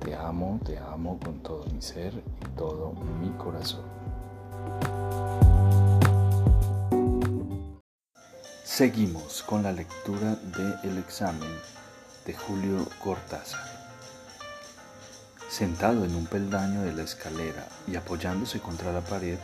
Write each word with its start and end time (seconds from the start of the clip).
Te 0.00 0.14
amo, 0.14 0.60
te 0.64 0.78
amo 0.78 1.18
con 1.22 1.42
todo 1.42 1.64
mi 1.66 1.82
ser 1.82 2.14
y 2.14 2.56
todo 2.56 2.92
mi 3.20 3.30
corazón. 3.30 3.84
Seguimos 8.64 9.42
con 9.42 9.64
la 9.64 9.72
lectura 9.72 10.36
de 10.36 10.88
El 10.88 10.98
examen 10.98 11.50
de 12.24 12.32
Julio 12.32 12.86
Cortázar. 13.02 13.60
Sentado 15.48 16.04
en 16.04 16.14
un 16.14 16.26
peldaño 16.26 16.82
de 16.82 16.92
la 16.92 17.02
escalera 17.02 17.66
y 17.88 17.96
apoyándose 17.96 18.60
contra 18.60 18.92
la 18.92 19.00
pared, 19.00 19.38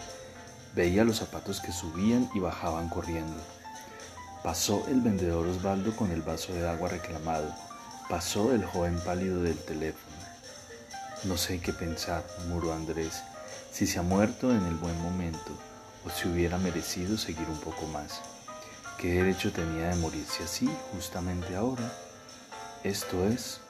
veía 0.77 1.03
los 1.03 1.17
zapatos 1.17 1.61
que 1.61 1.73
subían 1.73 2.29
y 2.35 2.39
bajaban 2.39 2.89
corriendo. 2.89 3.43
Pasó 4.45 4.87
el 4.89 5.01
vendedor 5.01 5.47
Osvaldo 5.47 5.97
con 5.97 6.13
el 6.13 6.23
vaso 6.23 6.53
de 6.53 6.69
agua 6.69 6.91
reclamado. 6.91 7.49
Pasó 8.09 8.53
el 8.53 8.65
joven 8.65 9.01
pálido 9.05 9.43
del 9.43 9.59
teléfono. 9.59 10.04
No 11.25 11.39
sé 11.39 11.59
qué 11.59 11.73
pensar, 11.73 12.23
muró 12.49 12.75
Andrés, 12.75 13.23
si 13.73 13.87
se 13.87 13.99
ha 13.99 14.03
muerto 14.03 14.51
en 14.51 14.63
el 14.67 14.75
buen 14.75 15.01
momento 15.01 15.53
o 16.05 16.11
si 16.11 16.29
hubiera 16.29 16.59
merecido 16.59 17.17
seguir 17.17 17.49
un 17.49 17.59
poco 17.61 17.87
más. 17.87 18.21
¿Qué 18.99 19.15
derecho 19.15 19.51
tenía 19.51 19.89
de 19.89 19.97
morirse 19.97 20.45
así 20.45 20.69
justamente 20.93 21.57
ahora? 21.57 21.91
Esto 22.83 23.27
es 23.27 23.61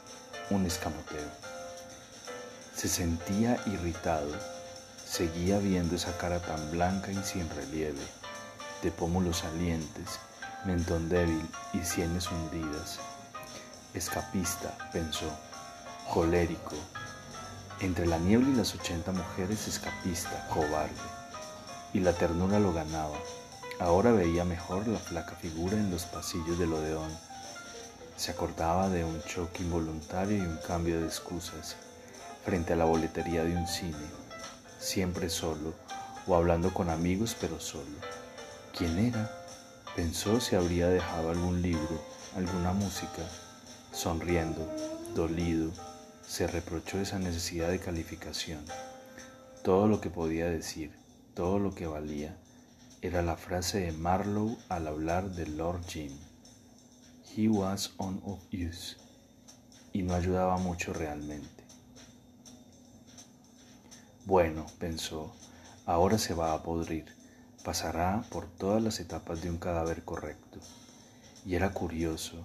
un 0.50 0.66
escamoteo. 0.66 1.28
Se 2.74 2.88
sentía 2.88 3.56
irritado, 3.66 4.32
seguía 5.06 5.58
viendo 5.58 5.94
esa 5.94 6.16
cara 6.18 6.40
tan 6.40 6.72
blanca 6.72 7.12
y 7.12 7.22
sin 7.22 7.48
relieve, 7.50 8.02
de 8.82 8.90
pómulos 8.90 9.38
salientes, 9.38 10.18
mentón 10.64 11.08
débil 11.08 11.48
y 11.72 11.84
sienes 11.84 12.28
hundidas. 12.32 12.98
Escapista, 13.94 14.76
pensó, 14.92 15.30
colérico, 16.12 16.74
entre 17.84 18.06
la 18.06 18.18
niebla 18.18 18.48
y 18.48 18.54
las 18.54 18.74
ochenta 18.74 19.12
mujeres 19.12 19.68
escapista, 19.68 20.48
cobarde. 20.48 20.94
Y 21.92 22.00
la 22.00 22.12
ternura 22.12 22.58
lo 22.58 22.72
ganaba. 22.72 23.16
Ahora 23.78 24.12
veía 24.12 24.44
mejor 24.44 24.88
la 24.88 24.98
flaca 24.98 25.36
figura 25.36 25.76
en 25.76 25.90
los 25.90 26.04
pasillos 26.04 26.58
del 26.58 26.72
Odeón. 26.72 27.10
Se 28.16 28.30
acordaba 28.30 28.88
de 28.88 29.04
un 29.04 29.22
choque 29.24 29.62
involuntario 29.62 30.38
y 30.38 30.40
un 30.40 30.58
cambio 30.66 31.00
de 31.00 31.06
excusas 31.06 31.76
frente 32.44 32.72
a 32.72 32.76
la 32.76 32.84
boletería 32.84 33.44
de 33.44 33.56
un 33.56 33.66
cine, 33.66 34.06
siempre 34.78 35.28
solo 35.28 35.74
o 36.26 36.34
hablando 36.34 36.72
con 36.72 36.90
amigos 36.90 37.36
pero 37.40 37.60
solo. 37.60 37.98
¿Quién 38.76 38.98
era? 38.98 39.30
Pensó 39.94 40.40
si 40.40 40.56
habría 40.56 40.88
dejado 40.88 41.30
algún 41.30 41.62
libro, 41.62 42.02
alguna 42.36 42.72
música. 42.72 43.22
Sonriendo, 43.92 44.68
dolido, 45.14 45.70
se 46.26 46.46
reprochó 46.46 47.00
esa 47.00 47.18
necesidad 47.18 47.70
de 47.70 47.78
calificación. 47.78 48.64
Todo 49.62 49.88
lo 49.88 50.00
que 50.00 50.10
podía 50.10 50.46
decir, 50.46 50.92
todo 51.34 51.58
lo 51.58 51.74
que 51.74 51.86
valía, 51.86 52.36
era 53.02 53.22
la 53.22 53.36
frase 53.36 53.80
de 53.80 53.92
Marlowe 53.92 54.56
al 54.68 54.86
hablar 54.86 55.30
de 55.30 55.46
Lord 55.46 55.84
Jim. 55.86 56.12
He 57.36 57.48
was 57.48 57.92
on 57.98 58.20
of 58.24 58.40
use. 58.52 58.96
Y 59.92 60.02
no 60.02 60.14
ayudaba 60.14 60.56
mucho 60.56 60.92
realmente. 60.92 61.64
Bueno, 64.24 64.66
pensó, 64.78 65.34
ahora 65.84 66.16
se 66.16 66.32
va 66.32 66.54
a 66.54 66.62
podrir, 66.62 67.04
pasará 67.62 68.24
por 68.30 68.48
todas 68.48 68.82
las 68.82 69.00
etapas 69.00 69.42
de 69.42 69.50
un 69.50 69.58
cadáver 69.58 70.02
correcto. 70.02 70.60
Y 71.44 71.56
era 71.56 71.74
curioso, 71.74 72.42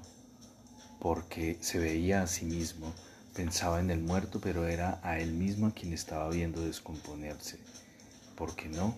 porque 1.00 1.58
se 1.62 1.80
veía 1.80 2.22
a 2.22 2.28
sí 2.28 2.46
mismo, 2.46 2.94
pensaba 3.34 3.80
en 3.80 3.90
el 3.92 4.02
muerto, 4.02 4.40
pero 4.42 4.68
era 4.68 5.00
a 5.04 5.20
él 5.20 5.34
mismo 5.34 5.68
a 5.68 5.74
quien 5.74 5.94
estaba 5.94 6.30
viendo 6.30 6.62
descomponerse. 6.62 7.60
¿Por 8.36 8.56
qué 8.56 8.70
no? 8.70 8.96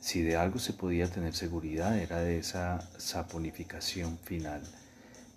Si 0.00 0.22
de 0.22 0.36
algo 0.36 0.58
se 0.58 0.72
podía 0.72 1.10
tener 1.10 1.34
seguridad 1.34 1.98
era 1.98 2.20
de 2.20 2.38
esa 2.38 2.88
saponificación 2.98 4.18
final, 4.18 4.62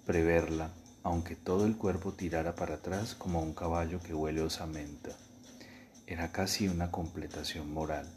preverla, 0.06 0.72
aunque 1.04 1.36
todo 1.36 1.66
el 1.66 1.76
cuerpo 1.76 2.14
tirara 2.14 2.56
para 2.56 2.76
atrás 2.76 3.14
como 3.14 3.42
un 3.42 3.54
caballo 3.54 4.00
que 4.00 4.14
huele 4.14 4.42
osamenta. 4.42 5.12
Era 6.08 6.32
casi 6.32 6.68
una 6.68 6.92
completación 6.92 7.74
moral. 7.74 8.08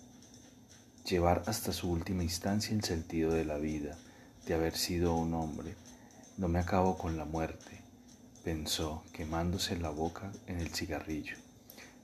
Llevar 1.04 1.42
hasta 1.46 1.72
su 1.72 1.90
última 1.90 2.22
instancia 2.22 2.74
el 2.74 2.84
sentido 2.84 3.32
de 3.32 3.44
la 3.44 3.58
vida, 3.58 3.96
de 4.46 4.54
haber 4.54 4.76
sido 4.76 5.14
un 5.14 5.34
hombre. 5.34 5.74
No 6.36 6.46
me 6.48 6.60
acabo 6.60 6.96
con 6.96 7.16
la 7.16 7.24
muerte, 7.24 7.75
pensó, 8.46 9.02
quemándose 9.12 9.76
la 9.76 9.90
boca 9.90 10.30
en 10.46 10.60
el 10.60 10.72
cigarrillo. 10.72 11.34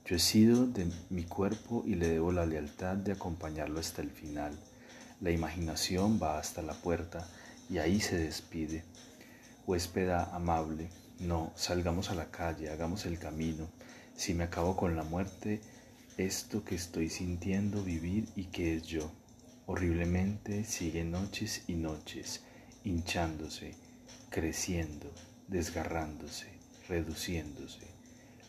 Yo 0.05 0.17
he 0.17 0.19
sido 0.19 0.67
de 0.67 0.91
mi 1.09 1.23
cuerpo 1.23 1.85
y 1.87 1.95
le 1.95 2.09
debo 2.09 2.33
la 2.33 2.45
lealtad 2.47 2.97
de 2.97 3.13
acompañarlo 3.13 3.79
hasta 3.79 4.03
el 4.03 4.11
final. 4.11 4.59
La 5.21 5.31
imaginación 5.31 6.19
va 6.21 6.41
hasta 6.41 6.61
la 6.61 6.73
puerta 6.73 7.29
y 7.71 7.79
ahí 7.79 8.01
se 8.01 8.19
despide. 8.19 8.83
Huéspeda 9.69 10.35
amable, 10.35 10.89
no, 11.21 11.53
salgamos 11.55 12.11
a 12.11 12.17
la 12.17 12.33
calle, 12.33 12.71
hagamos 12.71 13.07
el 13.07 13.21
camino. 13.21 13.69
Si 14.17 14.35
me 14.35 14.43
acabo 14.43 14.77
con 14.77 14.97
la 14.97 15.05
muerte, 15.05 15.61
esto 16.17 16.65
que 16.65 16.75
estoy 16.75 17.09
sintiendo 17.09 17.85
vivir 17.85 18.27
y 18.35 18.47
que 18.47 18.75
es 18.75 18.83
yo. 18.83 19.13
Horriblemente 19.67 20.65
sigue 20.65 21.05
noches 21.05 21.63
y 21.69 21.75
noches, 21.75 22.43
hinchándose, 22.83 23.77
creciendo, 24.29 25.09
desgarrándose, 25.49 26.47
reduciéndose. 26.89 27.87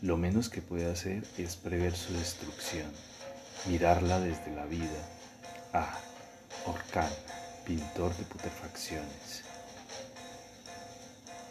Lo 0.02 0.18
menos 0.18 0.50
que 0.50 0.62
puede 0.62 0.92
hacer 0.92 1.24
es 1.38 1.56
prever 1.56 1.96
su 1.96 2.14
destrucción, 2.14 2.92
mirarla 3.68 4.20
desde 4.20 4.54
la 4.56 4.66
vida. 4.66 5.10
Ah, 5.74 5.98
Orcán, 6.66 7.10
pintor 7.66 8.16
de 8.18 8.24
putrefacciones. 8.24 9.44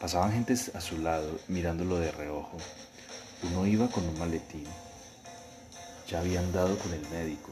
Pasaban 0.01 0.33
gentes 0.33 0.75
a 0.75 0.81
su 0.81 0.99
lado, 0.99 1.39
mirándolo 1.49 1.99
de 1.99 2.11
reojo. 2.11 2.57
Uno 3.43 3.67
iba 3.67 3.89
con 3.89 4.05
un 4.05 4.19
maletín. 4.19 4.67
Ya 6.09 6.21
habían 6.21 6.53
dado 6.53 6.77
con 6.79 6.93
el 6.93 7.09
médico. 7.09 7.51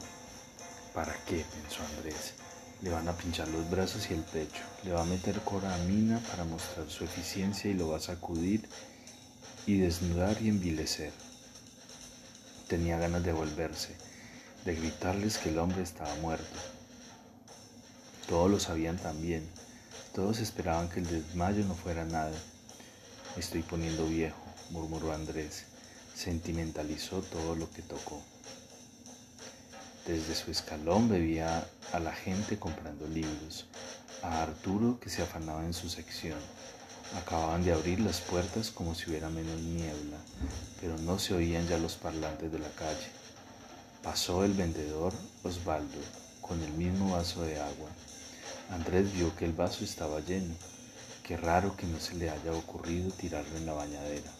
¿Para 0.93 1.13
qué? 1.25 1.45
pensó 1.53 1.81
Andrés. 1.97 2.33
Le 2.81 2.89
van 2.89 3.07
a 3.07 3.13
pinchar 3.13 3.47
los 3.49 3.69
brazos 3.69 4.09
y 4.09 4.13
el 4.13 4.21
pecho. 4.21 4.63
Le 4.83 4.91
va 4.91 5.01
a 5.01 5.05
meter 5.05 5.39
coramina 5.41 6.19
para 6.31 6.43
mostrar 6.45 6.89
su 6.89 7.03
eficiencia 7.03 7.69
y 7.69 7.75
lo 7.75 7.89
va 7.89 7.97
a 7.97 8.01
sacudir 8.01 8.67
y 9.67 9.77
desnudar 9.77 10.41
y 10.41 10.49
envilecer. 10.49 11.13
Tenía 12.67 12.97
ganas 12.97 13.23
de 13.23 13.33
volverse, 13.33 13.95
de 14.65 14.75
gritarles 14.75 15.37
que 15.37 15.49
el 15.49 15.59
hombre 15.59 15.83
estaba 15.83 16.13
muerto. 16.15 16.57
Todos 18.27 18.49
lo 18.49 18.59
sabían 18.59 18.97
también. 18.97 19.47
Todos 20.15 20.39
esperaban 20.39 20.89
que 20.89 21.01
el 21.01 21.07
desmayo 21.07 21.63
no 21.65 21.75
fuera 21.75 22.05
nada. 22.05 22.37
Me 23.35 23.41
estoy 23.41 23.61
poniendo 23.61 24.07
viejo, 24.07 24.41
murmuró 24.71 25.13
Andrés. 25.13 25.65
Sentimentalizó 26.15 27.21
todo 27.21 27.55
lo 27.55 27.69
que 27.69 27.81
tocó. 27.81 28.21
Desde 30.05 30.33
su 30.33 30.49
escalón 30.49 31.09
bebía 31.09 31.67
a 31.93 31.99
la 31.99 32.11
gente 32.11 32.57
comprando 32.57 33.07
libros, 33.07 33.67
a 34.23 34.41
Arturo 34.41 34.99
que 34.99 35.11
se 35.11 35.21
afanaba 35.21 35.63
en 35.63 35.73
su 35.73 35.89
sección. 35.89 36.39
Acababan 37.15 37.63
de 37.63 37.71
abrir 37.71 37.99
las 37.99 38.19
puertas 38.19 38.71
como 38.71 38.95
si 38.95 39.09
hubiera 39.09 39.29
menos 39.29 39.61
niebla, 39.61 40.17
pero 40.79 40.97
no 40.97 41.19
se 41.19 41.35
oían 41.35 41.67
ya 41.67 41.77
los 41.77 41.95
parlantes 41.95 42.51
de 42.51 42.57
la 42.57 42.69
calle. 42.69 43.11
Pasó 44.01 44.43
el 44.43 44.53
vendedor 44.53 45.13
Osvaldo 45.43 45.99
con 46.41 46.59
el 46.63 46.71
mismo 46.71 47.15
vaso 47.15 47.43
de 47.43 47.59
agua. 47.59 47.89
Andrés 48.71 49.13
vio 49.13 49.35
que 49.35 49.45
el 49.45 49.53
vaso 49.53 49.83
estaba 49.83 50.19
lleno. 50.21 50.55
Qué 51.23 51.37
raro 51.37 51.77
que 51.77 51.85
no 51.85 51.99
se 51.99 52.15
le 52.15 52.31
haya 52.31 52.53
ocurrido 52.53 53.11
tirarlo 53.11 53.55
en 53.55 53.67
la 53.67 53.73
bañadera. 53.73 54.31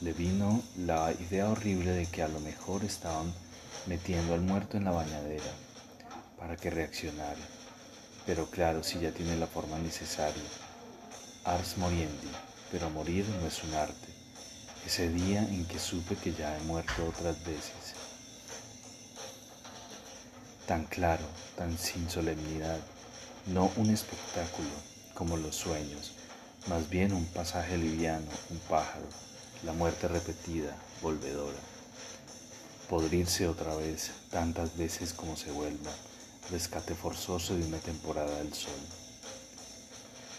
Le 0.00 0.12
vino 0.12 0.62
la 0.76 1.12
idea 1.12 1.48
horrible 1.48 1.92
de 1.92 2.06
que 2.06 2.24
a 2.24 2.28
lo 2.28 2.40
mejor 2.40 2.84
estaban 2.84 3.32
metiendo 3.88 4.34
al 4.34 4.42
muerto 4.42 4.76
en 4.76 4.84
la 4.84 4.90
bañadera 4.90 5.50
para 6.38 6.56
que 6.56 6.70
reaccionara. 6.70 7.40
Pero 8.26 8.50
claro, 8.50 8.82
si 8.84 9.00
ya 9.00 9.10
tiene 9.10 9.36
la 9.36 9.46
forma 9.46 9.78
necesaria. 9.78 10.42
Ars 11.44 11.78
moriendi, 11.78 12.28
pero 12.70 12.90
morir 12.90 13.26
no 13.40 13.46
es 13.46 13.64
un 13.64 13.74
arte. 13.74 14.08
ese 14.86 15.08
día 15.10 15.40
en 15.40 15.66
que 15.66 15.78
supe 15.78 16.16
que 16.16 16.32
ya 16.32 16.56
he 16.56 16.60
muerto 16.62 17.06
otras 17.06 17.44
veces. 17.44 17.94
Tan 20.66 20.84
claro, 20.84 21.24
tan 21.56 21.76
sin 21.76 22.08
solemnidad, 22.08 22.78
no 23.46 23.70
un 23.76 23.90
espectáculo 23.90 24.68
como 25.14 25.36
los 25.36 25.56
sueños, 25.56 26.12
más 26.68 26.88
bien 26.88 27.12
un 27.12 27.26
pasaje 27.26 27.76
liviano, 27.76 28.30
un 28.50 28.58
pájaro, 28.60 29.08
la 29.64 29.72
muerte 29.72 30.08
repetida, 30.08 30.76
volvedora. 31.02 31.58
Podrirse 32.88 33.46
otra 33.46 33.74
vez, 33.74 34.10
tantas 34.30 34.74
veces 34.78 35.12
como 35.12 35.36
se 35.36 35.50
vuelva, 35.50 35.90
rescate 36.50 36.94
forzoso 36.94 37.54
de 37.54 37.66
una 37.66 37.76
temporada 37.76 38.34
del 38.36 38.54
sol. 38.54 38.72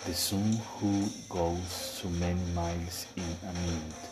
The 0.07 0.15
sun 0.15 0.59
who 0.81 1.07
goes 1.29 1.69
so 1.69 2.09
many 2.09 2.41
miles 2.55 3.05
in 3.15 3.23
a 3.47 3.53
minute, 3.53 4.09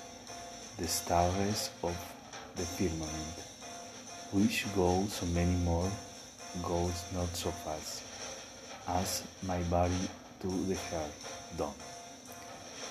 the 0.78 0.88
stars 0.88 1.72
of 1.82 1.96
the 2.56 2.64
firmament, 2.64 3.38
which 4.32 4.68
go 4.76 5.08
so 5.10 5.26
many 5.28 5.56
more, 5.64 5.90
goes 6.62 7.06
not 7.16 7.36
so 7.36 7.50
fast, 7.66 8.04
as 8.88 9.24
my 9.42 9.64
body 9.64 10.08
to 10.42 10.48
the 10.68 10.76
heart 10.92 11.12
done. 11.58 11.74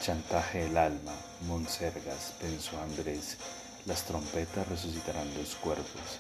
Chantaje 0.03 0.67
del 0.67 0.77
alma, 0.77 1.15
Monsergas, 1.47 2.33
pensó 2.41 2.77
Andrés, 2.81 3.37
las 3.87 4.03
trompetas 4.03 4.69
resucitarán 4.69 5.33
los 5.35 5.55
cuerpos. 5.55 6.19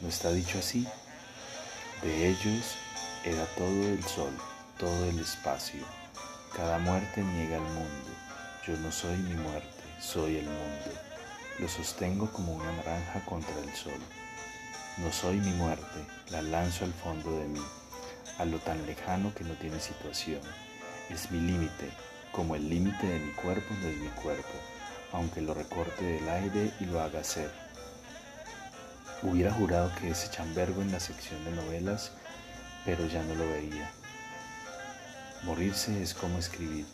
¿No 0.00 0.08
está 0.08 0.30
dicho 0.30 0.58
así? 0.58 0.86
De 2.02 2.28
ellos 2.28 2.76
era 3.24 3.44
todo 3.56 3.88
el 3.88 4.04
sol, 4.04 4.32
todo 4.78 5.04
el 5.06 5.18
espacio. 5.18 5.80
Cada 6.54 6.78
muerte 6.78 7.22
niega 7.22 7.56
el 7.56 7.62
mundo. 7.62 8.10
Yo 8.66 8.76
no 8.76 8.92
soy 8.92 9.16
mi 9.16 9.34
muerte, 9.34 9.82
soy 10.00 10.36
el 10.36 10.44
mundo. 10.44 10.92
Lo 11.58 11.68
sostengo 11.68 12.30
como 12.30 12.52
una 12.54 12.70
naranja 12.72 13.24
contra 13.24 13.58
el 13.58 13.74
sol. 13.74 14.00
No 14.98 15.10
soy 15.12 15.38
mi 15.38 15.50
muerte, 15.52 16.04
la 16.30 16.42
lanzo 16.42 16.84
al 16.84 16.92
fondo 16.92 17.38
de 17.38 17.48
mí, 17.48 17.62
a 18.38 18.44
lo 18.44 18.58
tan 18.58 18.84
lejano 18.86 19.34
que 19.34 19.44
no 19.44 19.54
tiene 19.54 19.80
situación. 19.80 20.40
Es 21.08 21.30
mi 21.30 21.40
límite, 21.40 21.90
como 22.32 22.54
el 22.54 22.68
límite 22.68 23.06
de 23.06 23.18
mi 23.18 23.32
cuerpo 23.32 23.74
no 23.80 23.88
es 23.88 23.96
mi 23.96 24.08
cuerpo, 24.08 24.52
aunque 25.12 25.40
lo 25.40 25.54
recorte 25.54 26.04
del 26.04 26.28
aire 26.28 26.72
y 26.80 26.84
lo 26.84 27.00
haga 27.00 27.24
ser. 27.24 27.50
Hubiera 29.22 29.52
jurado 29.52 29.90
que 29.98 30.10
ese 30.10 30.30
chambergo 30.30 30.80
en 30.82 30.92
la 30.92 31.00
sección 31.00 31.44
de 31.44 31.50
novelas, 31.50 32.12
pero 32.84 33.06
ya 33.06 33.22
no 33.22 33.34
lo 33.34 33.48
veía. 33.48 33.90
Morirse 35.42 36.02
es 36.02 36.14
como 36.14 36.38
escribir, 36.38 36.86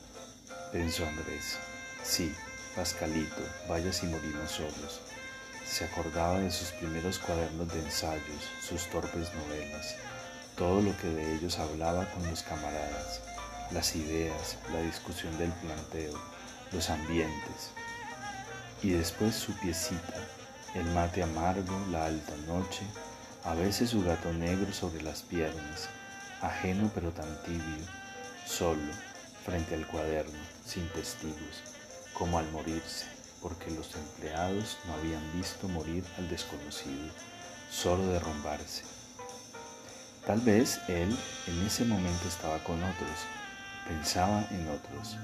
pensó 0.73 1.07
Andrés. 1.07 1.59
Sí, 2.03 2.35
Pascalito, 2.77 3.43
vaya 3.69 3.93
si 3.93 4.07
morimos 4.07 4.51
solos. 4.51 5.01
Se 5.67 5.85
acordaba 5.85 6.41
de 6.41 6.51
sus 6.51 6.73
primeros 6.73 7.19
cuadernos 7.19 7.73
de 7.73 7.81
ensayos, 7.81 8.51
sus 8.67 8.89
torpes 8.91 9.33
novelas, 9.35 9.95
todo 10.57 10.83
lo 10.83 10.97
que 10.99 11.09
de 11.09 11.35
ellos 11.35 11.59
hablaba 11.59 12.11
con 12.11 12.29
los 12.29 12.43
camaradas, 12.43 13.21
las 13.71 13.95
ideas, 13.97 14.57
la 14.73 14.81
discusión 14.81 15.37
del 15.39 15.53
planteo, 15.53 16.19
los 16.73 16.91
ambientes. 16.91 17.71
Y 18.85 18.91
después 18.91 19.35
su 19.35 19.55
piecita, 19.55 20.13
el 20.75 20.85
mate 20.91 21.23
amargo, 21.23 21.75
la 21.91 22.05
alta 22.05 22.37
noche, 22.47 22.83
a 23.43 23.55
veces 23.55 23.89
su 23.89 24.05
gato 24.05 24.31
negro 24.35 24.75
sobre 24.75 25.01
las 25.01 25.23
piernas, 25.23 25.89
ajeno 26.43 26.91
pero 26.95 27.11
tan 27.11 27.43
tibio, 27.45 27.87
solo, 28.47 28.93
frente 29.43 29.75
al 29.75 29.87
cuaderno, 29.87 30.39
sin 30.67 30.87
testigos, 30.91 31.63
como 32.13 32.39
al 32.39 32.47
morirse, 32.51 33.07
porque 33.41 33.71
los 33.71 33.95
empleados 33.95 34.77
no 34.87 34.93
habían 34.93 35.33
visto 35.33 35.67
morir 35.67 36.05
al 36.19 36.29
desconocido, 36.29 37.11
solo 37.71 38.07
derrumbarse. 38.09 38.83
Tal 40.27 40.41
vez 40.41 40.79
él 40.89 41.19
en 41.47 41.67
ese 41.67 41.87
momento 41.87 42.29
estaba 42.29 42.63
con 42.63 42.83
otros, 42.83 43.19
pensaba 43.89 44.47
en 44.51 44.69
otros. 44.69 45.17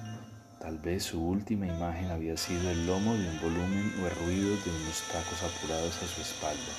Tal 0.60 0.78
vez 0.78 1.04
su 1.04 1.26
última 1.26 1.66
imagen 1.66 2.10
había 2.10 2.36
sido 2.36 2.70
el 2.70 2.86
lomo 2.86 3.14
de 3.14 3.26
un 3.30 3.40
volumen 3.40 3.94
o 4.02 4.06
el 4.06 4.14
ruido 4.16 4.50
de 4.50 4.70
unos 4.70 5.02
tacos 5.10 5.42
apurados 5.42 6.02
a 6.02 6.06
su 6.06 6.20
espalda. 6.20 6.74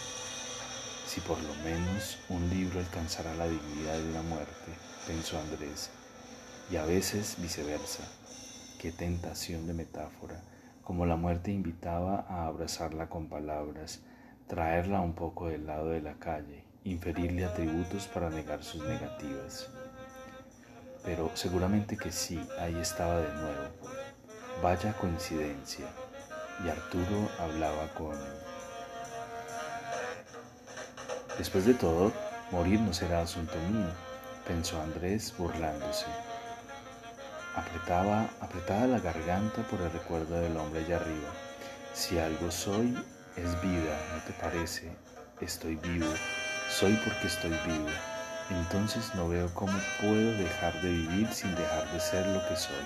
Si 1.07 1.19
por 1.21 1.41
lo 1.41 1.55
menos 1.63 2.19
un 2.29 2.47
libro 2.51 2.79
alcanzara 2.79 3.33
la 3.33 3.47
dignidad 3.47 3.97
de 3.97 4.09
una 4.11 4.21
muerte, 4.21 4.71
pensó 5.07 5.39
Andrés, 5.39 5.89
y 6.69 6.75
a 6.75 6.85
veces 6.85 7.37
viceversa. 7.41 8.03
Qué 8.79 8.91
tentación 8.91 9.65
de 9.65 9.73
metáfora, 9.73 10.43
como 10.83 11.07
la 11.07 11.15
muerte 11.15 11.51
invitaba 11.51 12.27
a 12.29 12.45
abrazarla 12.45 13.09
con 13.09 13.29
palabras, 13.29 14.01
traerla 14.45 15.01
un 15.01 15.13
poco 15.13 15.47
del 15.47 15.65
lado 15.65 15.89
de 15.89 16.01
la 16.01 16.19
calle, 16.19 16.65
inferirle 16.83 17.45
atributos 17.45 18.05
para 18.05 18.29
negar 18.29 18.63
sus 18.63 18.83
negativas. 18.83 19.71
Pero 21.03 21.31
seguramente 21.33 21.97
que 21.97 22.11
sí, 22.11 22.39
ahí 22.59 22.77
estaba 22.79 23.17
de 23.17 23.33
nuevo. 23.33 23.63
Vaya 24.61 24.93
coincidencia. 24.93 25.85
Y 26.63 26.69
Arturo 26.69 27.29
hablaba 27.39 27.87
con... 27.93 28.15
Después 31.37 31.65
de 31.65 31.73
todo, 31.73 32.11
morir 32.51 32.79
no 32.79 32.93
será 32.93 33.21
asunto 33.21 33.55
mío, 33.71 33.87
pensó 34.47 34.79
Andrés 34.81 35.33
burlándose. 35.37 36.05
Apretaba, 37.55 38.29
apretada 38.39 38.85
la 38.85 38.99
garganta 38.99 39.63
por 39.63 39.81
el 39.81 39.91
recuerdo 39.91 40.39
del 40.39 40.55
hombre 40.57 40.81
allá 40.85 40.97
arriba. 40.97 41.29
Si 41.93 42.19
algo 42.19 42.51
soy, 42.51 42.95
es 43.35 43.61
vida, 43.61 43.97
¿no 44.13 44.23
te 44.23 44.33
parece? 44.39 44.91
Estoy 45.39 45.75
vivo, 45.77 46.07
soy 46.69 46.93
porque 47.03 47.27
estoy 47.27 47.51
vivo. 47.65 47.89
Entonces 48.51 49.15
no 49.15 49.29
veo 49.29 49.53
cómo 49.53 49.77
puedo 50.01 50.37
dejar 50.37 50.81
de 50.81 50.89
vivir 50.89 51.33
sin 51.33 51.55
dejar 51.55 51.89
de 51.93 51.99
ser 52.01 52.27
lo 52.27 52.45
que 52.49 52.57
soy. 52.57 52.85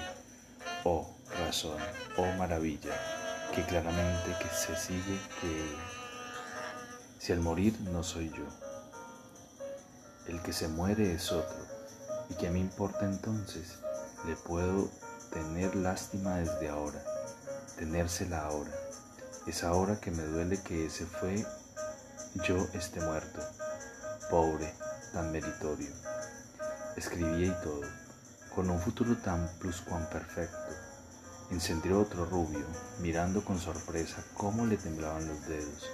Oh, 0.83 1.09
razón, 1.39 1.77
oh 2.17 2.31
maravilla, 2.37 2.93
que 3.53 3.63
claramente 3.63 4.35
que 4.39 4.47
se 4.49 4.75
sigue 4.75 5.19
que 5.41 5.75
si 7.17 7.33
al 7.33 7.39
morir 7.39 7.75
no 7.81 8.03
soy 8.03 8.29
yo, 8.29 8.45
el 10.27 10.39
que 10.43 10.53
se 10.53 10.67
muere 10.67 11.15
es 11.15 11.31
otro. 11.31 11.57
¿Y 12.29 12.35
qué 12.35 12.51
me 12.51 12.59
importa 12.59 13.05
entonces? 13.05 13.79
Le 14.27 14.35
puedo 14.35 14.89
tener 15.31 15.75
lástima 15.75 16.35
desde 16.35 16.69
ahora, 16.69 17.03
tenérsela 17.75 18.41
ahora. 18.45 18.71
Es 19.47 19.63
ahora 19.63 19.99
que 19.99 20.11
me 20.11 20.23
duele 20.23 20.61
que 20.61 20.85
ese 20.85 21.07
fue 21.07 21.43
yo 22.47 22.57
esté 22.73 23.01
muerto. 23.01 23.41
Pobre, 24.29 24.71
tan 25.15 25.31
meritorio. 25.31 25.91
Escribía 26.97 27.47
y 27.47 27.63
todo, 27.63 27.83
con 28.53 28.69
un 28.69 28.81
futuro 28.81 29.15
tan 29.15 29.49
perfecto. 29.57 30.73
Encendió 31.51 32.01
otro 32.01 32.25
rubio, 32.25 32.65
mirando 32.99 33.41
con 33.45 33.57
sorpresa 33.57 34.21
cómo 34.33 34.65
le 34.65 34.75
temblaban 34.75 35.25
los 35.25 35.47
dedos. 35.47 35.89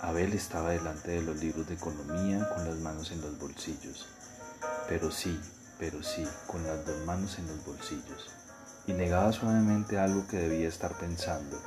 Abel 0.00 0.32
estaba 0.32 0.70
delante 0.70 1.10
de 1.10 1.20
los 1.20 1.36
libros 1.36 1.68
de 1.68 1.74
economía 1.74 2.48
con 2.54 2.66
las 2.66 2.78
manos 2.78 3.10
en 3.10 3.20
los 3.20 3.38
bolsillos. 3.38 4.06
Pero 4.88 5.10
sí, 5.10 5.38
pero 5.78 6.02
sí, 6.02 6.26
con 6.46 6.66
las 6.66 6.86
dos 6.86 7.04
manos 7.04 7.38
en 7.38 7.48
los 7.48 7.62
bolsillos, 7.66 8.30
y 8.86 8.94
negaba 8.94 9.30
suavemente 9.30 9.98
algo 9.98 10.26
que 10.26 10.38
debía 10.38 10.68
estar 10.68 10.96
pensando. 10.96 11.60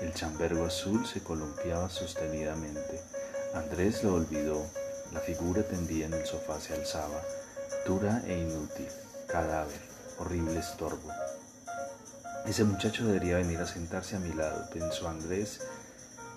El 0.00 0.14
chambergo 0.14 0.64
azul 0.64 1.04
se 1.06 1.24
columpiaba 1.24 1.90
sostenidamente. 1.90 3.02
Andrés 3.52 4.04
lo 4.04 4.14
olvidó. 4.14 4.64
La 5.12 5.20
figura 5.20 5.64
tendida 5.64 6.06
en 6.06 6.14
el 6.14 6.24
sofá 6.24 6.60
se 6.60 6.72
alzaba, 6.74 7.20
dura 7.84 8.22
e 8.26 8.38
inútil, 8.38 8.86
cadáver, 9.26 9.80
horrible 10.18 10.60
estorbo. 10.60 11.10
Ese 12.46 12.62
muchacho 12.62 13.04
debería 13.06 13.36
venir 13.36 13.58
a 13.58 13.66
sentarse 13.66 14.14
a 14.14 14.20
mi 14.20 14.32
lado, 14.32 14.70
pensó 14.72 15.08
Andrés, 15.08 15.60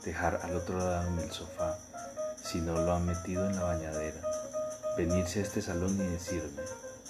dejar 0.03 0.39
al 0.41 0.55
otro 0.55 0.79
lado 0.79 1.07
en 1.07 1.19
el 1.19 1.31
sofá, 1.31 1.77
si 2.43 2.61
no 2.61 2.73
lo 2.73 2.93
han 2.93 3.05
metido 3.05 3.45
en 3.47 3.55
la 3.55 3.63
bañadera, 3.63 4.21
venirse 4.97 5.39
a 5.39 5.43
este 5.43 5.61
salón 5.61 5.95
y 5.95 6.07
decirme, 6.07 6.63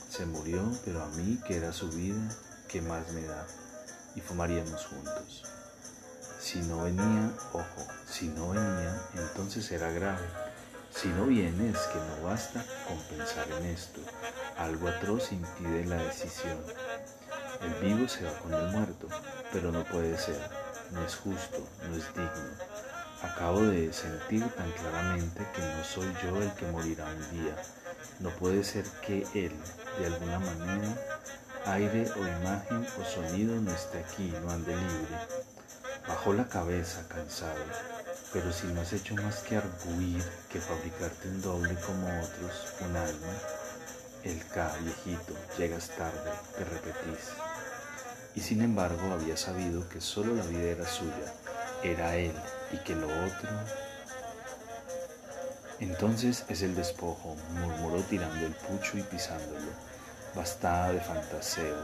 se 0.10 0.26
murió, 0.26 0.70
pero 0.84 1.02
a 1.02 1.08
mí, 1.10 1.40
que 1.48 1.58
era 1.58 1.72
su 1.72 1.90
vida, 1.90 2.30
¿qué 2.68 2.82
más 2.82 3.10
me 3.14 3.24
da? 3.24 3.48
Y 4.16 4.22
fumaríamos 4.22 4.86
juntos. 4.86 5.44
Si 6.40 6.60
no 6.60 6.84
venía, 6.84 7.32
ojo, 7.54 7.88
si 8.06 8.28
no 8.28 8.50
venía, 8.50 9.02
entonces 9.16 9.72
era 9.72 9.90
grave. 9.92 10.43
Si 10.96 11.08
no 11.10 11.26
viene, 11.26 11.70
es 11.70 11.80
que 11.80 11.98
no 11.98 12.28
basta 12.28 12.64
con 12.88 12.98
pensar 13.18 13.48
en 13.60 13.66
esto. 13.66 14.00
Algo 14.58 14.88
atroz 14.88 15.32
impide 15.32 15.86
la 15.86 15.98
decisión. 15.98 16.58
El 17.62 17.74
vivo 17.84 18.08
se 18.08 18.24
va 18.24 18.34
con 18.40 18.54
el 18.54 18.68
muerto, 18.70 19.08
pero 19.52 19.72
no 19.72 19.84
puede 19.86 20.18
ser, 20.18 20.40
no 20.92 21.04
es 21.04 21.16
justo, 21.16 21.68
no 21.90 21.96
es 21.96 22.08
digno. 22.14 22.58
Acabo 23.24 23.62
de 23.62 23.92
sentir 23.92 24.48
tan 24.50 24.72
claramente 24.72 25.46
que 25.56 25.62
no 25.62 25.84
soy 25.84 26.14
yo 26.24 26.42
el 26.42 26.54
que 26.54 26.68
morirá 26.68 27.06
un 27.06 27.32
día, 27.32 27.56
no 28.20 28.30
puede 28.32 28.64
ser 28.64 28.86
que 29.06 29.26
Él, 29.34 29.54
de 29.98 30.06
alguna 30.06 30.40
manera, 30.40 30.96
aire 31.66 32.06
o 32.12 32.20
imagen 32.20 32.86
o 33.00 33.06
sonido 33.06 33.60
no 33.62 33.72
esté 33.72 34.00
aquí, 34.00 34.34
no 34.42 34.52
ande 34.52 34.76
libre. 34.76 35.18
Bajó 36.08 36.34
la 36.34 36.48
cabeza 36.48 37.08
cansado, 37.08 37.64
pero 38.34 38.52
si 38.52 38.66
no 38.68 38.82
has 38.82 38.92
hecho 38.94 39.14
más 39.16 39.38
que 39.44 39.58
arguir 39.58 40.24
que 40.52 40.60
fabricarte 40.60 41.30
un 41.30 41.42
doble 41.42 41.76
como 41.86 42.08
otros, 42.08 42.74
un 42.82 42.96
alma, 42.96 43.34
el 44.24 44.44
K, 44.48 44.76
viejito, 44.82 45.36
llegas 45.58 45.90
tarde, 45.90 46.32
te 46.58 46.66
repetís. 46.66 47.30
Y 48.36 48.42
sin 48.42 48.64
embargo 48.64 49.14
había 49.14 49.38
sabido 49.38 49.88
que 49.88 50.02
solo 50.02 50.34
la 50.34 50.44
vida 50.46 50.64
era 50.64 50.88
suya, 50.88 51.32
era 51.84 52.16
él, 52.16 52.34
y 52.72 52.78
que 52.78 52.96
lo 52.96 53.08
otro... 53.08 53.50
Entonces 55.80 56.46
es 56.48 56.62
el 56.62 56.76
despojo, 56.76 57.36
murmuró 57.60 58.02
tirando 58.04 58.46
el 58.46 58.54
pucho 58.54 58.98
y 58.98 59.04
pisándolo. 59.04 59.72
Bastada 60.34 60.94
de 60.94 61.02
fantaseo, 61.02 61.78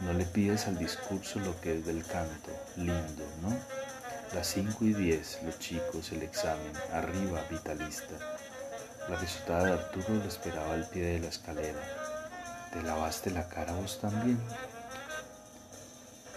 no 0.00 0.12
le 0.12 0.24
pides 0.26 0.66
al 0.66 0.76
discurso 0.76 1.38
lo 1.38 1.58
que 1.60 1.78
es 1.78 1.86
del 1.86 2.04
canto, 2.04 2.50
lindo, 2.76 3.24
¿no? 3.40 3.56
Las 4.34 4.48
cinco 4.48 4.84
y 4.84 4.92
diez, 4.92 5.38
los 5.42 5.58
chicos, 5.58 6.12
el 6.12 6.22
examen, 6.22 6.72
arriba, 6.92 7.42
vitalista. 7.50 8.14
La 9.08 9.16
risotada 9.16 9.64
de 9.64 9.72
Arturo 9.72 10.14
lo 10.14 10.24
esperaba 10.24 10.74
al 10.74 10.86
pie 10.88 11.02
de 11.02 11.20
la 11.20 11.28
escalera. 11.28 11.80
¿Te 12.72 12.82
lavaste 12.82 13.30
la 13.30 13.48
cara 13.48 13.72
vos 13.72 13.98
también? 14.00 14.38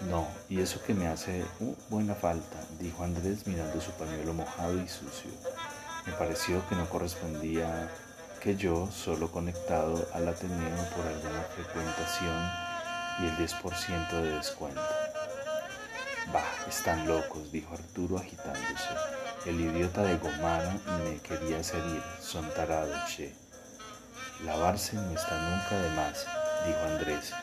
No, 0.10 0.28
y 0.50 0.62
eso 0.62 0.82
que 0.82 0.94
me 0.94 1.08
hace 1.08 1.44
uh, 1.60 1.76
buena 1.90 2.16
falta, 2.16 2.58
dijo 2.80 3.04
Andrés 3.04 3.46
mirando 3.46 3.80
su 3.82 3.92
pañuelo 3.92 4.34
mojado 4.34 4.82
y 4.82 4.88
sucio. 4.88 5.30
Me 6.06 6.14
pareció 6.14 6.68
que 6.70 6.76
no 6.76 6.90
correspondía 6.90 7.90
que 8.42 8.56
yo, 8.56 8.90
solo 8.92 9.30
conectado 9.30 10.08
al 10.14 10.28
Ateneo 10.28 10.90
por 10.96 11.06
alguna 11.06 11.44
frecuentación 11.56 12.50
y 13.20 13.26
el 13.26 13.38
10% 13.38 14.22
de 14.22 14.32
descuento. 14.38 14.82
Están 16.68 17.08
locos, 17.08 17.52
dijo 17.52 17.74
Arturo 17.74 18.18
agitándose. 18.18 18.90
El 19.46 19.60
idiota 19.60 20.04
de 20.04 20.18
Gomara 20.18 20.78
me 21.04 21.18
quería 21.20 21.60
hacer 21.60 21.84
ir, 21.88 22.04
son 22.22 22.48
tarados, 22.54 22.98
che. 23.16 23.34
Lavarse 24.46 24.96
no 24.96 25.12
está 25.12 25.40
nunca 25.50 25.78
de 25.78 25.90
más, 25.96 26.26
dijo 26.66 26.80
Andrés. 26.86 27.34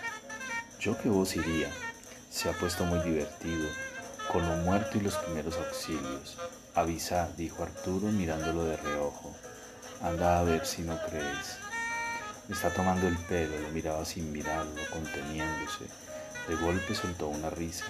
Yo 0.81 0.97
que 0.97 1.09
vos 1.09 1.37
iría. 1.37 1.71
Se 2.31 2.49
ha 2.49 2.53
puesto 2.53 2.85
muy 2.85 3.01
divertido, 3.01 3.69
con 4.31 4.45
un 4.45 4.65
muerto 4.65 4.99
y 4.99 5.01
los 5.01 5.17
primeros 5.17 5.57
auxilios. 5.57 6.39
Avisa, 6.75 7.29
dijo 7.37 7.65
Arturo 7.65 8.09
mirándolo 8.09 8.65
de 8.65 8.77
reojo. 8.77 9.35
Anda 10.01 10.39
a 10.39 10.45
ver 10.45 10.65
si 10.65 10.83
no 10.83 10.97
crees. 11.07 11.59
Me 12.47 12.55
está 12.55 12.71
tomando 12.71 13.09
el 13.09 13.17
pelo, 13.17 13.59
lo 13.59 13.69
miraba 13.71 14.05
sin 14.05 14.33
mirarlo, 14.33 14.81
conteniéndose. 14.93 15.87
De 16.47 16.55
golpe 16.57 16.95
soltó 16.95 17.29
una 17.29 17.51
risa. 17.51 17.85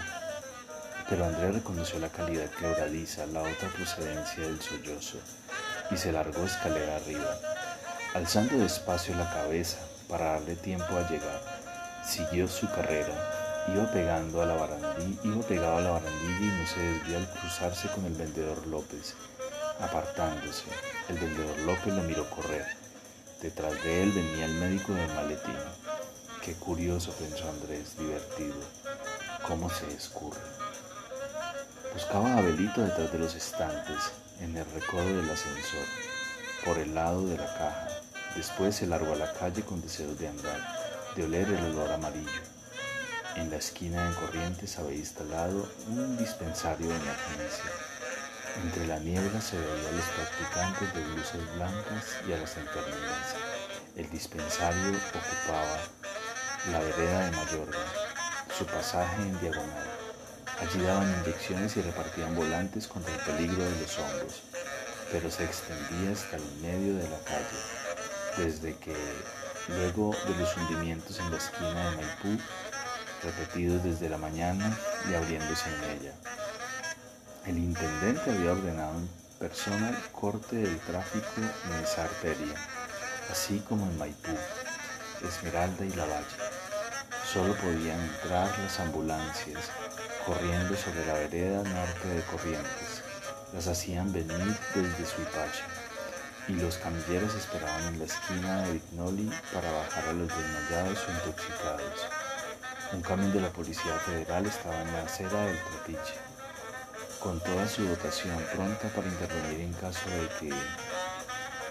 Pero 1.08 1.24
Andrés 1.24 1.54
reconoció 1.54 1.98
la 1.98 2.10
calidad 2.10 2.50
quebradiza, 2.50 3.26
la 3.26 3.40
otra 3.40 3.68
procedencia 3.74 4.42
del 4.42 4.60
sollozo, 4.60 5.18
y 5.90 5.96
se 5.96 6.12
largó 6.12 6.44
escalera 6.44 6.96
arriba, 6.96 7.34
alzando 8.14 8.58
despacio 8.58 9.14
la 9.16 9.32
cabeza 9.32 9.78
para 10.08 10.32
darle 10.32 10.54
tiempo 10.56 10.96
a 10.96 11.08
llegar. 11.08 11.40
Siguió 12.04 12.46
su 12.46 12.68
carrera, 12.70 13.14
iba 13.74 13.90
pegando 13.90 14.42
a 14.42 14.46
la 14.46 14.54
barandilla, 14.54 15.20
iba 15.24 15.42
pegado 15.42 15.78
a 15.78 15.80
la 15.80 15.90
barandilla 15.92 16.40
y 16.40 16.60
no 16.60 16.66
se 16.66 16.80
desvió 16.80 17.16
al 17.18 17.30
cruzarse 17.30 17.88
con 17.88 18.04
el 18.04 18.14
vendedor 18.14 18.66
López, 18.66 19.14
apartándose. 19.80 20.64
El 21.08 21.18
vendedor 21.18 21.58
López 21.60 21.94
lo 21.94 22.02
miró 22.02 22.28
correr. 22.30 22.66
Detrás 23.40 23.72
de 23.82 24.02
él 24.02 24.12
venía 24.12 24.46
el 24.46 24.54
médico 24.54 24.92
del 24.92 25.14
maletín. 25.14 25.56
Qué 26.44 26.54
curioso, 26.54 27.12
pensó 27.12 27.48
Andrés, 27.48 27.96
divertido. 27.98 28.56
¿Cómo 29.46 29.70
se 29.70 29.86
escurre? 29.94 30.40
Buscaba 31.94 32.34
a 32.34 32.38
Abelito 32.38 32.82
detrás 32.82 33.12
de 33.12 33.18
los 33.18 33.34
estantes, 33.34 34.12
en 34.40 34.56
el 34.56 34.64
recodo 34.72 35.06
del 35.06 35.30
ascensor, 35.30 35.84
por 36.64 36.78
el 36.78 36.94
lado 36.94 37.26
de 37.26 37.36
la 37.36 37.46
caja. 37.46 37.88
Después 38.36 38.76
se 38.76 38.86
largó 38.86 39.14
a 39.14 39.16
la 39.16 39.32
calle 39.32 39.62
con 39.62 39.80
deseos 39.80 40.18
de 40.18 40.28
andar, 40.28 40.60
de 41.16 41.24
oler 41.24 41.48
el 41.48 41.64
olor 41.64 41.90
amarillo. 41.90 42.42
En 43.36 43.50
la 43.50 43.56
esquina 43.56 44.08
de 44.08 44.16
Corrientes 44.16 44.78
había 44.78 44.98
instalado 44.98 45.68
un 45.88 46.16
dispensario 46.16 46.88
de 46.88 46.94
emergencia. 46.94 47.70
Entre 48.62 48.86
la 48.86 48.98
niebla 48.98 49.40
se 49.40 49.56
veía 49.56 49.88
a 49.88 49.92
los 49.92 50.04
practicantes 50.04 50.94
de 50.94 51.16
luces 51.16 51.54
blancas 51.54 52.04
y 52.28 52.32
a 52.32 52.38
las 52.38 52.56
enfermeras. 52.56 53.34
El 53.96 54.10
dispensario 54.10 54.90
ocupaba 54.90 55.78
la 56.70 56.80
vereda 56.80 57.24
de 57.24 57.30
Mayorga, 57.32 57.78
su 58.56 58.66
pasaje 58.66 59.22
en 59.22 59.40
diagonal. 59.40 59.87
Allí 60.60 60.82
daban 60.82 61.08
inyecciones 61.20 61.76
y 61.76 61.82
repartían 61.82 62.34
volantes 62.34 62.88
contra 62.88 63.14
el 63.14 63.20
peligro 63.20 63.64
de 63.64 63.80
los 63.80 63.96
hongos, 63.98 64.42
pero 65.12 65.30
se 65.30 65.44
extendía 65.44 66.10
hasta 66.12 66.36
el 66.36 66.44
medio 66.60 66.96
de 66.96 67.08
la 67.08 67.18
calle, 67.20 67.58
desde 68.36 68.76
que, 68.76 68.96
luego 69.68 70.16
de 70.26 70.34
los 70.34 70.56
hundimientos 70.56 71.20
en 71.20 71.30
la 71.30 71.36
esquina 71.36 71.90
de 71.90 71.96
Maipú, 71.96 72.42
repetidos 73.22 73.84
desde 73.84 74.08
la 74.08 74.18
mañana 74.18 74.76
y 75.08 75.14
abriéndose 75.14 75.68
en 75.68 75.84
ella. 75.90 76.12
El 77.46 77.58
intendente 77.58 78.30
había 78.30 78.52
ordenado 78.52 78.98
en 78.98 79.08
persona 79.38 79.90
el 79.90 80.10
corte 80.10 80.56
del 80.56 80.78
tráfico 80.80 81.40
en 81.70 81.84
esa 81.84 82.04
arteria, 82.04 82.54
así 83.30 83.60
como 83.68 83.86
en 83.86 83.96
Maipú, 83.96 84.36
Esmeralda 85.22 85.84
y 85.84 85.90
La 85.90 86.04
Valle. 86.04 86.26
Solo 87.32 87.54
podían 87.54 88.00
entrar 88.00 88.58
las 88.58 88.80
ambulancias 88.80 89.70
corriendo 90.28 90.76
sobre 90.76 91.06
la 91.06 91.14
vereda 91.14 91.62
norte 91.62 92.06
de 92.06 92.22
Corrientes. 92.24 93.02
Las 93.54 93.66
hacían 93.66 94.12
venir 94.12 94.54
desde 94.74 95.06
Suipacha 95.06 95.64
y 96.46 96.52
los 96.52 96.76
camilleros 96.76 97.34
esperaban 97.34 97.94
en 97.94 97.98
la 97.98 98.04
esquina 98.04 98.62
de 98.62 98.72
Vignoli 98.74 99.30
para 99.54 99.72
bajar 99.72 100.08
a 100.08 100.12
los 100.12 100.28
desmayados 100.28 100.98
o 101.08 101.12
intoxicados. 101.12 102.06
Un 102.92 103.00
camión 103.00 103.32
de 103.32 103.40
la 103.40 103.48
Policía 103.48 103.98
Federal 104.04 104.44
estaba 104.44 104.82
en 104.82 104.92
la 104.92 105.04
acera 105.04 105.46
del 105.46 105.58
Trapiche 105.62 106.14
con 107.20 107.40
toda 107.40 107.66
su 107.66 107.84
dotación 107.84 108.36
pronta 108.54 108.88
para 108.94 109.08
intervenir 109.08 109.60
en 109.62 109.72
caso 109.72 110.10
de 110.10 110.28
que, 110.38 110.54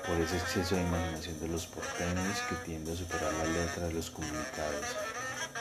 por 0.05 0.17
ese 0.19 0.35
exceso 0.35 0.75
de 0.75 0.81
imaginación 0.81 1.39
de 1.39 1.47
los 1.47 1.67
porteños 1.67 2.41
que 2.49 2.55
tiende 2.65 2.91
a 2.91 2.95
superar 2.95 3.31
la 3.33 3.45
letra 3.45 3.87
de 3.87 3.93
los 3.93 4.09
comunicados, 4.09 4.85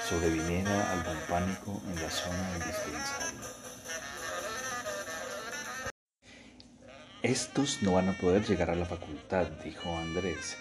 sobreviniera 0.08 0.92
algún 0.92 1.16
pánico 1.28 1.80
en 1.88 2.02
la 2.02 2.10
zona 2.10 2.50
del 2.52 2.62
dispensario. 2.62 3.40
Estos 7.22 7.82
no 7.82 7.92
van 7.92 8.08
a 8.08 8.18
poder 8.18 8.44
llegar 8.44 8.70
a 8.70 8.76
la 8.76 8.86
facultad, 8.86 9.46
dijo 9.64 9.96
Andrés, 9.96 10.56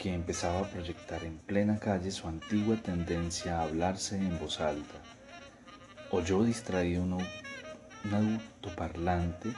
que 0.00 0.12
empezaba 0.12 0.60
a 0.60 0.68
proyectar 0.70 1.22
en 1.24 1.38
plena 1.38 1.78
calle 1.78 2.10
su 2.10 2.26
antigua 2.26 2.76
tendencia 2.76 3.58
a 3.58 3.62
hablarse 3.62 4.16
en 4.16 4.38
voz 4.38 4.60
alta. 4.60 5.00
Oyó 6.10 6.42
distraído 6.42 7.02
un 7.02 7.24
un 8.04 8.14
autoparlante 8.14 9.52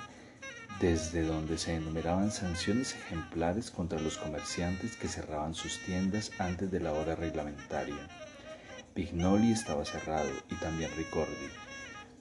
desde 0.80 1.22
donde 1.22 1.58
se 1.58 1.74
enumeraban 1.74 2.32
sanciones 2.32 2.94
ejemplares 2.94 3.70
contra 3.70 4.00
los 4.00 4.18
comerciantes 4.18 4.96
que 4.96 5.08
cerraban 5.08 5.54
sus 5.54 5.78
tiendas 5.84 6.32
antes 6.38 6.70
de 6.70 6.80
la 6.80 6.92
hora 6.92 7.14
reglamentaria. 7.14 8.08
Pignoli 8.94 9.52
estaba 9.52 9.86
cerrado 9.86 10.28
y 10.50 10.54
también 10.56 10.90
Ricordi. 10.94 11.48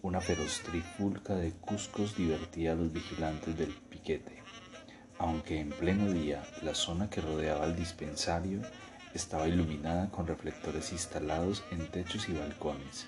Una 0.04 0.22
feroz 0.22 0.62
trifulca 0.62 1.36
de 1.36 1.52
cuscos 1.52 2.16
divertía 2.16 2.72
a 2.72 2.76
los 2.76 2.94
vigilantes 2.94 3.58
del 3.58 3.74
piquete, 3.74 4.42
aunque 5.18 5.60
en 5.60 5.72
pleno 5.72 6.10
día 6.10 6.42
la 6.62 6.74
zona 6.74 7.10
que 7.10 7.20
rodeaba 7.20 7.66
el 7.66 7.76
dispensario 7.76 8.62
estaba 9.14 9.50
iluminada 9.50 10.10
con 10.12 10.28
reflectores 10.28 10.94
instalados 10.94 11.62
en 11.72 11.92
techos 11.92 12.30
y 12.30 12.34
balcones. 12.34 13.08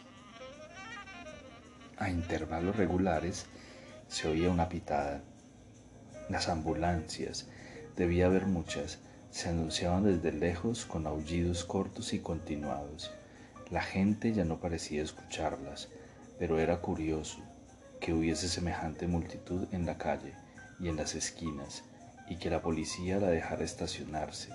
A 1.95 2.09
intervalos 2.09 2.75
regulares 2.75 3.45
se 4.09 4.27
oía 4.27 4.49
una 4.49 4.67
pitada. 4.67 5.23
Las 6.29 6.49
ambulancias, 6.49 7.47
debía 7.95 8.25
haber 8.25 8.45
muchas, 8.45 8.99
se 9.31 9.47
anunciaban 9.47 10.03
desde 10.03 10.37
lejos 10.37 10.85
con 10.85 11.07
aullidos 11.07 11.63
cortos 11.63 12.11
y 12.11 12.19
continuados. 12.19 13.13
La 13.71 13.81
gente 13.81 14.33
ya 14.33 14.45
no 14.45 14.59
parecía 14.59 15.01
escucharlas, 15.01 15.89
pero 16.37 16.59
era 16.59 16.81
curioso 16.81 17.39
que 17.99 18.13
hubiese 18.13 18.49
semejante 18.49 19.07
multitud 19.07 19.67
en 19.71 19.85
la 19.85 19.97
calle 19.97 20.33
y 20.79 20.89
en 20.89 20.97
las 20.97 21.15
esquinas 21.15 21.83
y 22.29 22.37
que 22.37 22.49
la 22.49 22.61
policía 22.61 23.19
la 23.19 23.29
dejara 23.29 23.63
estacionarse, 23.63 24.49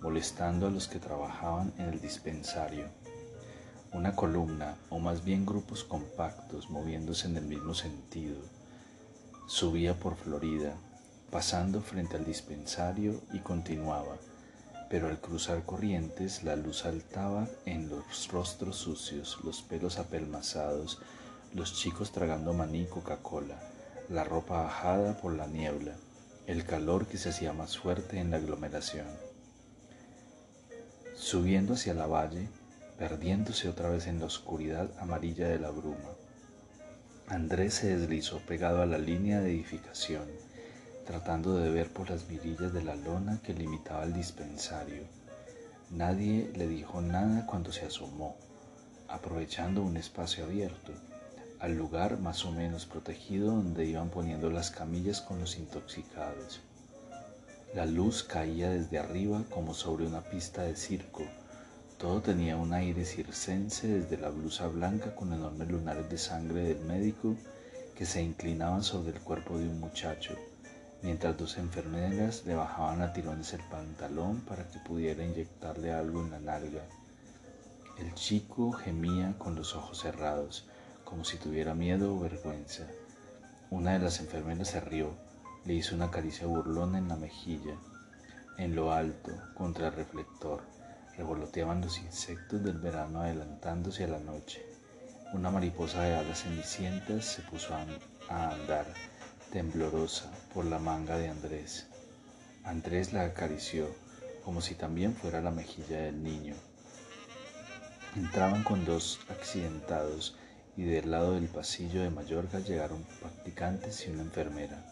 molestando 0.00 0.66
a 0.66 0.70
los 0.70 0.88
que 0.88 0.98
trabajaban 0.98 1.72
en 1.78 1.86
el 1.86 2.00
dispensario. 2.00 2.86
Una 3.92 4.14
columna, 4.14 4.76
o 4.88 4.98
más 4.98 5.24
bien 5.24 5.44
grupos 5.44 5.82
compactos 5.82 6.70
moviéndose 6.70 7.26
en 7.26 7.36
el 7.36 7.44
mismo 7.44 7.74
sentido, 7.74 8.36
subía 9.46 9.98
por 9.98 10.16
Florida, 10.16 10.74
pasando 11.30 11.80
frente 11.80 12.16
al 12.16 12.24
dispensario 12.24 13.20
y 13.32 13.40
continuaba, 13.40 14.16
pero 14.90 15.06
al 15.06 15.20
cruzar 15.20 15.62
corrientes 15.64 16.42
la 16.42 16.56
luz 16.56 16.78
saltaba 16.80 17.46
en 17.64 17.88
los 17.88 18.28
rostros 18.28 18.76
sucios, 18.76 19.38
los 19.44 19.62
pelos 19.62 20.00
apelmazados, 20.00 21.00
los 21.54 21.74
chicos 21.74 22.10
tragando 22.10 22.52
maní 22.52 22.86
Coca-Cola, 22.86 23.56
la 24.08 24.24
ropa 24.24 24.64
bajada 24.64 25.16
por 25.16 25.32
la 25.32 25.46
niebla, 25.46 25.94
el 26.48 26.64
calor 26.64 27.06
que 27.06 27.18
se 27.18 27.28
hacía 27.28 27.52
más 27.52 27.78
fuerte 27.78 28.18
en 28.18 28.32
la 28.32 28.38
aglomeración. 28.38 29.06
Subiendo 31.14 31.74
hacia 31.74 31.94
la 31.94 32.08
valle, 32.08 32.48
perdiéndose 32.98 33.68
otra 33.68 33.90
vez 33.90 34.08
en 34.08 34.18
la 34.18 34.26
oscuridad 34.26 34.90
amarilla 34.98 35.48
de 35.48 35.60
la 35.60 35.70
bruma. 35.70 36.10
Andrés 37.28 37.74
se 37.74 37.96
deslizó 37.96 38.40
pegado 38.40 38.82
a 38.82 38.86
la 38.86 38.98
línea 38.98 39.40
de 39.40 39.52
edificación, 39.52 40.26
tratando 41.10 41.56
de 41.56 41.70
ver 41.70 41.92
por 41.92 42.08
las 42.08 42.28
mirillas 42.28 42.72
de 42.72 42.84
la 42.84 42.94
lona 42.94 43.40
que 43.42 43.52
limitaba 43.52 44.04
el 44.04 44.12
dispensario. 44.12 45.02
Nadie 45.90 46.52
le 46.54 46.68
dijo 46.68 47.00
nada 47.00 47.46
cuando 47.46 47.72
se 47.72 47.84
asomó, 47.84 48.36
aprovechando 49.08 49.82
un 49.82 49.96
espacio 49.96 50.44
abierto, 50.44 50.92
al 51.58 51.76
lugar 51.76 52.20
más 52.20 52.44
o 52.44 52.52
menos 52.52 52.86
protegido 52.86 53.48
donde 53.48 53.86
iban 53.86 54.10
poniendo 54.10 54.50
las 54.50 54.70
camillas 54.70 55.20
con 55.20 55.40
los 55.40 55.58
intoxicados. 55.58 56.60
La 57.74 57.86
luz 57.86 58.22
caía 58.22 58.70
desde 58.70 59.00
arriba 59.00 59.42
como 59.50 59.74
sobre 59.74 60.06
una 60.06 60.20
pista 60.20 60.62
de 60.62 60.76
circo. 60.76 61.24
Todo 61.98 62.20
tenía 62.20 62.56
un 62.56 62.72
aire 62.72 63.04
circense 63.04 63.88
desde 63.88 64.16
la 64.16 64.30
blusa 64.30 64.68
blanca 64.68 65.12
con 65.16 65.32
enormes 65.32 65.68
lunares 65.68 66.08
de 66.08 66.18
sangre 66.18 66.62
del 66.62 66.84
médico 66.84 67.34
que 67.96 68.06
se 68.06 68.22
inclinaban 68.22 68.84
sobre 68.84 69.10
el 69.10 69.20
cuerpo 69.20 69.58
de 69.58 69.66
un 69.66 69.80
muchacho, 69.80 70.36
mientras 71.02 71.36
dos 71.36 71.56
enfermeras 71.58 72.44
le 72.46 72.54
bajaban 72.54 73.02
a 73.02 73.12
tirones 73.12 73.52
el 73.54 73.62
pantalón 73.70 74.40
para 74.40 74.68
que 74.68 74.78
pudiera 74.80 75.24
inyectarle 75.24 75.92
algo 75.92 76.20
en 76.20 76.30
la 76.30 76.40
nalga. 76.40 76.82
El 77.98 78.14
chico 78.14 78.72
gemía 78.72 79.34
con 79.38 79.54
los 79.54 79.74
ojos 79.74 80.00
cerrados 80.00 80.66
como 81.04 81.24
si 81.24 81.38
tuviera 81.38 81.74
miedo 81.74 82.14
o 82.14 82.20
vergüenza. 82.20 82.86
Una 83.70 83.92
de 83.94 83.98
las 83.98 84.20
enfermeras 84.20 84.68
se 84.68 84.80
rió, 84.80 85.10
le 85.64 85.74
hizo 85.74 85.94
una 85.94 86.10
caricia 86.10 86.46
burlona 86.46 86.98
en 86.98 87.08
la 87.08 87.16
mejilla. 87.16 87.74
En 88.58 88.74
lo 88.74 88.92
alto, 88.92 89.32
contra 89.54 89.88
el 89.88 89.94
reflector, 89.94 90.62
revoloteaban 91.16 91.80
los 91.80 91.98
insectos 91.98 92.62
del 92.62 92.78
verano 92.78 93.22
adelantándose 93.22 94.04
a 94.04 94.08
la 94.08 94.18
noche. 94.18 94.64
Una 95.32 95.50
mariposa 95.50 96.02
de 96.02 96.14
alas 96.14 96.42
cenicientas 96.42 97.24
se 97.24 97.42
puso 97.42 97.74
a 97.74 98.50
andar, 98.52 98.86
temblorosa, 99.50 100.30
por 100.54 100.64
la 100.64 100.78
manga 100.78 101.18
de 101.18 101.28
Andrés. 101.28 101.86
Andrés 102.64 103.12
la 103.12 103.24
acarició, 103.24 103.88
como 104.44 104.60
si 104.60 104.74
también 104.74 105.14
fuera 105.14 105.40
la 105.40 105.50
mejilla 105.50 106.02
del 106.02 106.22
niño. 106.22 106.54
Entraban 108.16 108.62
con 108.62 108.84
dos 108.84 109.18
accidentados 109.28 110.36
y 110.76 110.84
del 110.84 111.10
lado 111.10 111.34
del 111.34 111.48
pasillo 111.48 112.02
de 112.02 112.10
Mallorca 112.10 112.60
llegaron 112.60 113.04
practicantes 113.20 114.06
y 114.06 114.10
una 114.10 114.22
enfermera. 114.22 114.84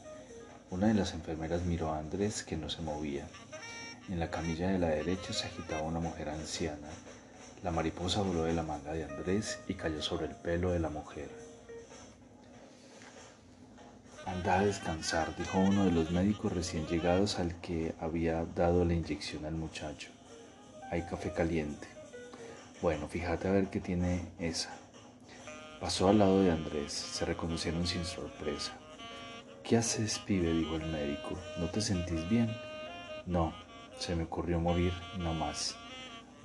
Una 0.71 0.89
de 0.89 0.95
las 0.95 1.15
enfermeras 1.15 1.63
miró 1.63 1.93
a 1.93 1.99
Andrés 1.99 2.43
que 2.43 2.57
no 2.57 2.69
se 2.69 2.83
movía. 2.83 3.29
En 4.09 4.19
la 4.19 4.31
camilla 4.31 4.69
de 4.69 4.79
la 4.79 4.89
derecha 4.89 5.33
se 5.33 5.47
agitaba 5.47 5.83
una 5.83 6.01
mujer 6.01 6.29
anciana. 6.29 6.89
La 7.63 7.71
mariposa 7.71 8.23
voló 8.23 8.45
de 8.45 8.55
la 8.55 8.63
manga 8.63 8.93
de 8.93 9.05
Andrés 9.05 9.61
y 9.69 9.75
cayó 9.75 10.03
sobre 10.03 10.27
el 10.27 10.35
pelo 10.35 10.71
de 10.71 10.81
la 10.81 10.89
mujer. 10.89 11.48
Anda 14.39 14.61
a 14.61 14.65
descansar, 14.65 15.35
dijo 15.37 15.59
uno 15.59 15.85
de 15.85 15.91
los 15.91 16.13
médicos 16.13 16.53
recién 16.53 16.87
llegados 16.87 17.41
al 17.41 17.61
que 17.61 17.93
había 17.99 18.45
dado 18.45 18.85
la 18.85 18.95
inyección 18.95 19.45
al 19.45 19.55
muchacho. 19.55 20.11
Hay 20.93 21.03
café 21.03 21.33
caliente. 21.33 21.89
Bueno, 22.81 23.09
fíjate 23.09 23.49
a 23.49 23.51
ver 23.51 23.67
qué 23.67 23.81
tiene 23.81 24.29
esa. 24.39 24.71
Pasó 25.81 26.09
al 26.09 26.21
lado 26.21 26.41
de 26.41 26.53
Andrés, 26.53 26.93
se 26.93 27.25
reconocieron 27.25 27.85
sin 27.85 28.05
sorpresa. 28.05 28.75
¿Qué 29.65 29.77
haces, 29.77 30.21
pibe? 30.21 30.53
dijo 30.53 30.77
el 30.77 30.87
médico. 30.87 31.37
¿No 31.59 31.69
te 31.69 31.81
sentís 31.81 32.29
bien? 32.29 32.49
No, 33.27 33.53
se 33.99 34.15
me 34.15 34.23
ocurrió 34.23 34.61
morir, 34.61 34.93
no 35.19 35.35
más. 35.35 35.75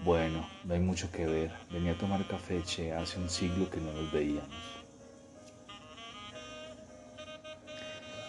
Bueno, 0.03 0.49
no 0.63 0.73
hay 0.73 0.79
mucho 0.79 1.11
que 1.11 1.27
ver. 1.27 1.51
Venía 1.71 1.91
a 1.91 1.97
tomar 1.99 2.27
café, 2.27 2.63
che, 2.63 2.91
hace 2.91 3.19
un 3.19 3.29
siglo 3.29 3.69
que 3.69 3.79
no 3.79 3.93
nos 3.93 4.11
veíamos. 4.11 4.82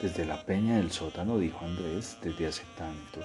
Desde 0.02 0.24
la 0.24 0.44
peña 0.44 0.76
del 0.76 0.90
sótano, 0.90 1.38
dijo 1.38 1.64
Andrés, 1.64 2.18
desde 2.22 2.46
hace 2.46 2.64
tanto, 2.76 3.20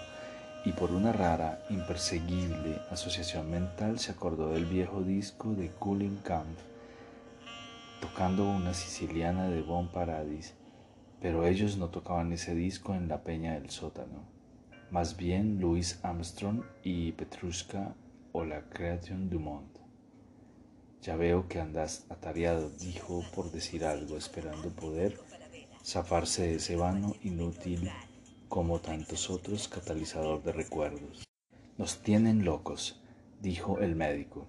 y 0.66 0.72
por 0.72 0.92
una 0.92 1.12
rara, 1.12 1.64
imperseguible 1.70 2.82
asociación 2.92 3.50
mental 3.50 4.00
se 4.00 4.12
acordó 4.12 4.52
del 4.52 4.66
viejo 4.66 5.02
disco 5.02 5.54
de 5.54 5.70
Cooling 5.70 6.18
Camp 6.18 6.58
tocando 8.00 8.50
una 8.50 8.74
siciliana 8.74 9.50
de 9.50 9.62
Bon 9.62 9.90
Paradis, 9.90 10.54
pero 11.22 11.46
ellos 11.46 11.78
no 11.78 11.90
tocaban 11.90 12.32
ese 12.32 12.56
disco 12.56 12.96
en 12.96 13.08
la 13.08 13.24
peña 13.24 13.54
del 13.54 13.70
sótano. 13.70 14.24
Más 14.90 15.18
bien 15.18 15.60
Louis 15.60 16.00
Armstrong 16.02 16.64
y 16.84 17.12
Petrushka 17.12 17.94
o 18.32 18.46
la 18.46 18.62
Creation 18.70 19.30
du 19.30 19.40
Monde. 19.40 19.80
Ya 21.02 21.16
veo 21.16 21.48
que 21.48 21.60
andas 21.60 22.06
atareado, 22.10 22.70
dijo 22.70 23.24
por 23.36 23.52
decir 23.52 23.86
algo, 23.86 24.18
esperando 24.18 24.70
poder 24.70 25.18
zafarse 25.84 26.44
de 26.44 26.56
ese 26.56 26.76
vano 26.76 27.16
inútil 27.24 27.90
como 28.48 28.80
tantos 28.80 29.30
otros 29.30 29.68
catalizador 29.68 30.44
de 30.44 30.52
recuerdos. 30.52 31.24
Nos 31.78 32.00
tienen 32.00 32.44
locos, 32.44 33.02
dijo 33.42 33.80
el 33.80 33.96
médico. 33.96 34.48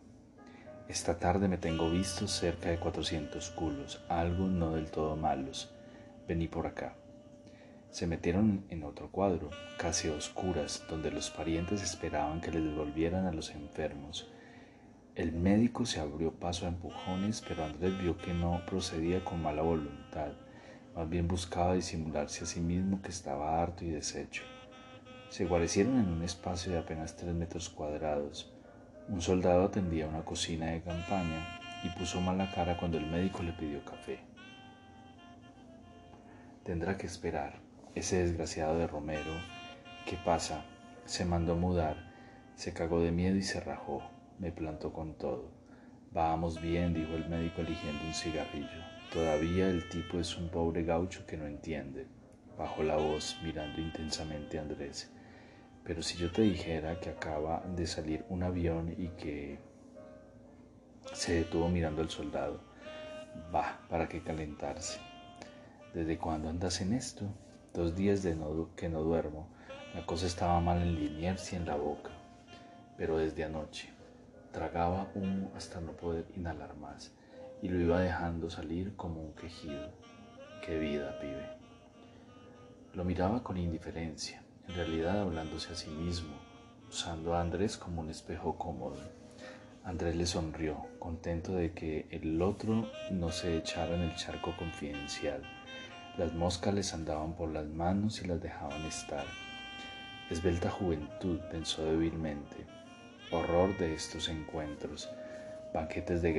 Esta 0.89 1.19
tarde 1.19 1.47
me 1.47 1.59
tengo 1.59 1.91
vistos 1.91 2.33
cerca 2.33 2.71
de 2.71 2.81
400 2.81 3.51
culos, 3.51 4.03
algo 4.09 4.49
no 4.49 4.75
del 4.75 4.91
todo 4.91 5.17
malos. 5.17 5.71
Vení 6.27 6.49
por 6.49 6.67
acá. 6.67 6.97
Se 7.91 8.07
metieron 8.07 8.65
en 8.69 8.83
otro 8.83 9.11
cuadro, 9.11 9.51
casi 9.79 10.09
oscuras, 10.09 10.85
donde 10.89 11.11
los 11.11 11.31
parientes 11.31 11.83
esperaban 11.83 12.41
que 12.41 12.51
les 12.51 12.65
devolvieran 12.65 13.27
a 13.27 13.33
los 13.33 13.51
enfermos. 13.51 14.29
El 15.15 15.33
médico 15.33 15.87
se 15.87 16.01
abrió 16.01 16.33
paso 16.33 16.67
a 16.67 16.69
empujones, 16.69 17.43
pero 17.47 17.65
Andrés 17.65 18.01
vio 18.01 18.17
que 18.17 18.33
no 18.33 18.61
procedía 18.67 19.25
con 19.25 19.43
mala 19.43 19.63
voluntad, 19.63 20.33
más 20.95 21.09
bien 21.09 21.29
buscaba 21.29 21.75
disimularse 21.75 22.45
a 22.45 22.47
sí 22.47 22.61
mismo 22.61 23.01
que 23.03 23.11
estaba 23.11 23.63
harto 23.63 23.85
y 23.85 23.91
deshecho. 23.91 24.43
Se 25.29 25.47
guarecieron 25.47 25.99
en 25.99 26.09
un 26.09 26.23
espacio 26.23 26.73
de 26.73 26.79
apenas 26.79 27.17
tres 27.17 27.35
metros 27.35 27.69
cuadrados. 27.69 28.53
Un 29.09 29.23
soldado 29.23 29.65
atendía 29.65 30.09
una 30.09 30.25
cocina 30.25 30.67
de 30.67 30.83
campaña 30.83 31.61
y 31.85 31.89
puso 31.91 32.21
mala 32.21 32.51
cara 32.53 32.77
cuando 32.77 32.99
el 32.99 33.07
médico 33.07 33.43
le 33.43 33.53
pidió 33.53 33.85
café. 33.85 34.21
Tendrá 36.65 36.97
que 36.97 37.07
esperar. 37.07 37.61
Ese 37.95 38.23
desgraciado 38.23 38.79
de 38.79 38.87
Romero, 38.87 39.33
¿qué 40.07 40.17
pasa? 40.25 40.65
Se 41.07 41.25
mandó 41.25 41.57
mudar, 41.57 41.97
se 42.55 42.73
cagó 42.73 43.01
de 43.01 43.11
miedo 43.11 43.37
y 43.37 43.43
se 43.43 43.61
rajó. 43.61 44.03
Me 44.39 44.53
plantó 44.53 44.93
con 44.93 45.15
todo. 45.15 45.51
Vamos 46.13 46.61
bien, 46.61 46.95
dijo 46.95 47.15
el 47.15 47.29
médico 47.29 47.63
eligiendo 47.63 48.05
un 48.05 48.15
cigarrillo. 48.15 49.00
Todavía 49.13 49.69
el 49.69 49.89
tipo 49.89 50.21
es 50.21 50.37
un 50.37 50.51
pobre 50.51 50.85
gaucho 50.85 51.27
que 51.27 51.37
no 51.37 51.45
entiende. 51.45 52.07
Bajó 52.57 52.85
la 52.85 52.95
voz 52.95 53.37
mirando 53.43 53.81
intensamente 53.81 54.57
a 54.57 54.63
Andrés. 54.63 55.11
Pero 55.83 56.01
si 56.01 56.17
yo 56.17 56.31
te 56.31 56.43
dijera 56.43 57.01
que 57.01 57.11
acaba 57.11 57.61
de 57.75 57.89
salir 57.89 58.25
un 58.29 58.45
avión 58.45 58.95
y 58.97 59.09
que 59.09 59.59
se 61.13 61.35
detuvo 61.35 61.69
mirando 61.69 62.03
al 62.03 62.09
soldado, 62.09 62.61
va, 63.53 63.81
¿para 63.89 64.09
qué 64.09 64.23
calentarse? 64.23 65.01
¿Desde 65.93 66.17
cuándo 66.17 66.49
andas 66.49 66.81
en 66.81 66.93
esto? 66.93 67.25
Dos 67.75 67.97
días 67.97 68.23
de 68.23 68.37
que 68.77 68.89
no 68.89 69.03
duermo. 69.03 69.49
La 69.93 70.07
cosa 70.07 70.29
estaba 70.29 70.61
mal 70.61 70.83
en 70.83 70.95
Liniers 70.95 71.53
y 71.53 71.57
en 71.57 71.67
la 71.67 71.75
boca. 71.75 72.13
Pero 72.97 73.19
desde 73.19 73.43
anoche 73.43 73.89
tragaba 74.53 75.11
humo 75.17 75.51
hasta 75.57 75.81
no 75.81 75.97
poder 75.97 76.27
inhalar 76.37 76.77
más 76.77 77.13
y 77.63 77.69
lo 77.69 77.81
iba 77.81 78.01
dejando 78.01 78.51
salir 78.51 78.95
como 78.97 79.23
un 79.23 79.35
quejido. 79.35 79.93
Qué 80.65 80.79
vida, 80.79 81.19
pibe. 81.21 81.47
Lo 82.95 83.05
miraba 83.05 83.43
con 83.43 83.57
indiferencia 83.57 84.43
en 84.71 84.77
realidad 84.77 85.21
hablándose 85.21 85.73
a 85.73 85.75
sí 85.75 85.91
mismo, 85.91 86.33
usando 86.89 87.35
a 87.35 87.41
Andrés 87.41 87.77
como 87.77 88.03
un 88.03 88.09
espejo 88.09 88.57
cómodo. 88.57 88.99
Andrés 89.83 90.15
le 90.15 90.27
sonrió, 90.27 90.87
contento 91.01 91.55
de 91.55 91.73
que 91.73 92.07
el 92.13 92.41
otro 92.41 92.89
no 93.11 93.33
se 93.33 93.57
echara 93.57 93.97
en 93.97 94.03
el 94.03 94.15
charco 94.15 94.55
confidencial. 94.57 95.43
Las 96.19 96.35
moscas 96.35 96.73
les 96.73 96.95
andaban 96.95 97.35
por 97.35 97.51
las 97.51 97.67
manos 97.67 98.23
y 98.23 98.29
las 98.29 98.41
dejaban 98.41 98.85
estar. 98.85 99.25
Esbelta 100.31 100.71
juventud, 100.71 101.41
pensó 101.51 101.85
débilmente. 101.85 102.65
Horror 103.33 103.77
de 103.77 103.95
estos 103.95 104.29
encuentros, 104.29 105.11
banquetes 105.73 106.21
de 106.23 106.33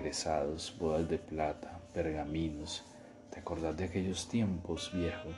bodas 0.78 1.10
de 1.10 1.17
plata, 1.17 1.80
pergaminos. 1.94 2.84
¿Te 3.30 3.39
acordás 3.39 3.78
de 3.78 3.86
aquellos 3.86 4.28
tiempos, 4.28 4.91
viejo? 4.94 5.30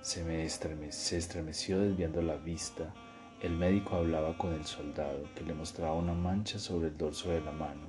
Se, 0.00 0.22
me 0.22 0.44
estremeció 0.44 1.80
desviando 1.80 2.22
la 2.22 2.36
vista. 2.36 2.94
El 3.40 3.56
médico 3.56 3.96
hablaba 3.96 4.38
con 4.38 4.52
el 4.52 4.64
soldado, 4.64 5.24
que 5.34 5.42
le 5.42 5.54
mostraba 5.54 5.94
una 5.94 6.14
mancha 6.14 6.58
sobre 6.58 6.88
el 6.88 6.96
dorso 6.96 7.30
de 7.30 7.40
la 7.40 7.50
mano. 7.50 7.88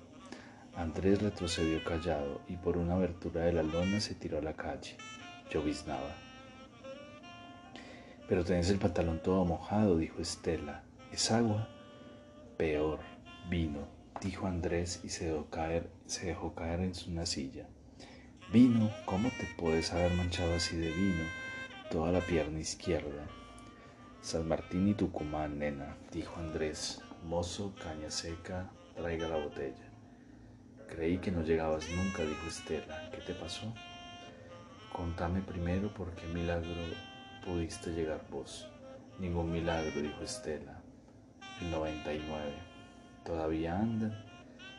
Andrés 0.75 1.21
retrocedió 1.21 1.83
callado 1.83 2.41
y 2.47 2.57
por 2.57 2.77
una 2.77 2.95
abertura 2.95 3.41
de 3.41 3.53
la 3.53 3.63
lona 3.63 3.99
se 3.99 4.15
tiró 4.15 4.39
a 4.39 4.41
la 4.41 4.53
calle. 4.53 4.97
Lloviznaba. 5.51 6.15
Pero 8.27 8.43
tenés 8.43 8.69
el 8.71 8.79
pantalón 8.79 9.21
todo 9.21 9.45
mojado, 9.45 9.97
dijo 9.97 10.19
Estela. 10.19 10.83
¿Es 11.11 11.31
agua? 11.31 11.69
Peor, 12.57 12.99
vino, 13.49 13.94
dijo 14.21 14.47
Andrés 14.47 15.01
y 15.03 15.09
se 15.09 15.25
dejó 15.25 15.49
caer, 15.49 15.89
se 16.05 16.27
dejó 16.27 16.55
caer 16.55 16.79
en 16.81 16.93
una 17.07 17.25
silla. 17.25 17.67
Vino, 18.51 18.91
¿cómo 19.05 19.29
te 19.29 19.47
puedes 19.57 19.91
haber 19.93 20.13
manchado 20.13 20.55
así 20.55 20.77
de 20.77 20.91
vino? 20.91 21.23
Toda 21.89 22.11
la 22.11 22.21
pierna 22.21 22.59
izquierda. 22.59 23.27
San 24.21 24.47
Martín 24.47 24.87
y 24.87 24.93
Tucumán, 24.93 25.59
nena, 25.59 25.97
dijo 26.11 26.39
Andrés. 26.39 27.01
Mozo, 27.23 27.73
caña 27.75 28.09
seca, 28.09 28.69
traiga 28.95 29.27
la 29.27 29.37
botella. 29.37 29.89
Creí 30.87 31.17
que 31.17 31.31
no 31.31 31.41
llegabas 31.41 31.89
nunca, 31.89 32.23
dijo 32.23 32.47
Estela. 32.47 33.09
¿Qué 33.11 33.17
te 33.17 33.33
pasó? 33.33 33.73
Contame 34.93 35.41
primero 35.41 35.93
por 35.93 36.13
qué 36.13 36.27
milagro 36.27 36.69
pudiste 37.43 37.91
llegar 37.91 38.25
vos. 38.29 38.67
Ningún 39.19 39.51
milagro, 39.51 40.01
dijo 40.01 40.23
Estela. 40.23 40.81
El 41.61 41.71
99. 41.71 42.74
¿Todavía 43.25 43.79
andan? 43.79 44.13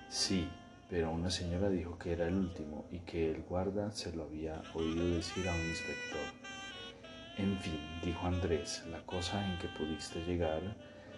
Sí, 0.09 0.49
pero 0.89 1.11
una 1.11 1.31
señora 1.31 1.69
dijo 1.69 1.99
que 1.99 2.13
era 2.13 2.29
el 2.29 2.35
último 2.35 2.87
y 2.93 3.01
que 3.01 3.33
el 3.33 3.43
guarda 3.43 3.91
se 3.91 4.15
lo 4.15 4.23
había 4.23 4.63
oído 4.73 5.05
decir 5.17 5.49
a 5.49 5.53
un 5.53 5.61
inspector. 5.63 6.21
En 7.39 7.59
fin, 7.59 7.81
dijo 8.05 8.25
Andrés, 8.25 8.85
la 8.89 9.01
cosa 9.01 9.45
en 9.45 9.59
que 9.59 9.67
pudiste 9.77 10.25
llegar, 10.25 10.63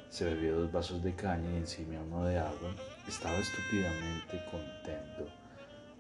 se 0.09 0.25
bebió 0.25 0.59
dos 0.59 0.73
vasos 0.73 1.03
de 1.03 1.15
caña 1.15 1.53
y 1.53 1.57
encima 1.57 2.01
uno 2.01 2.25
de 2.25 2.39
agua, 2.39 2.75
estaba 3.07 3.37
estúpidamente 3.37 4.43
contento. 4.51 5.31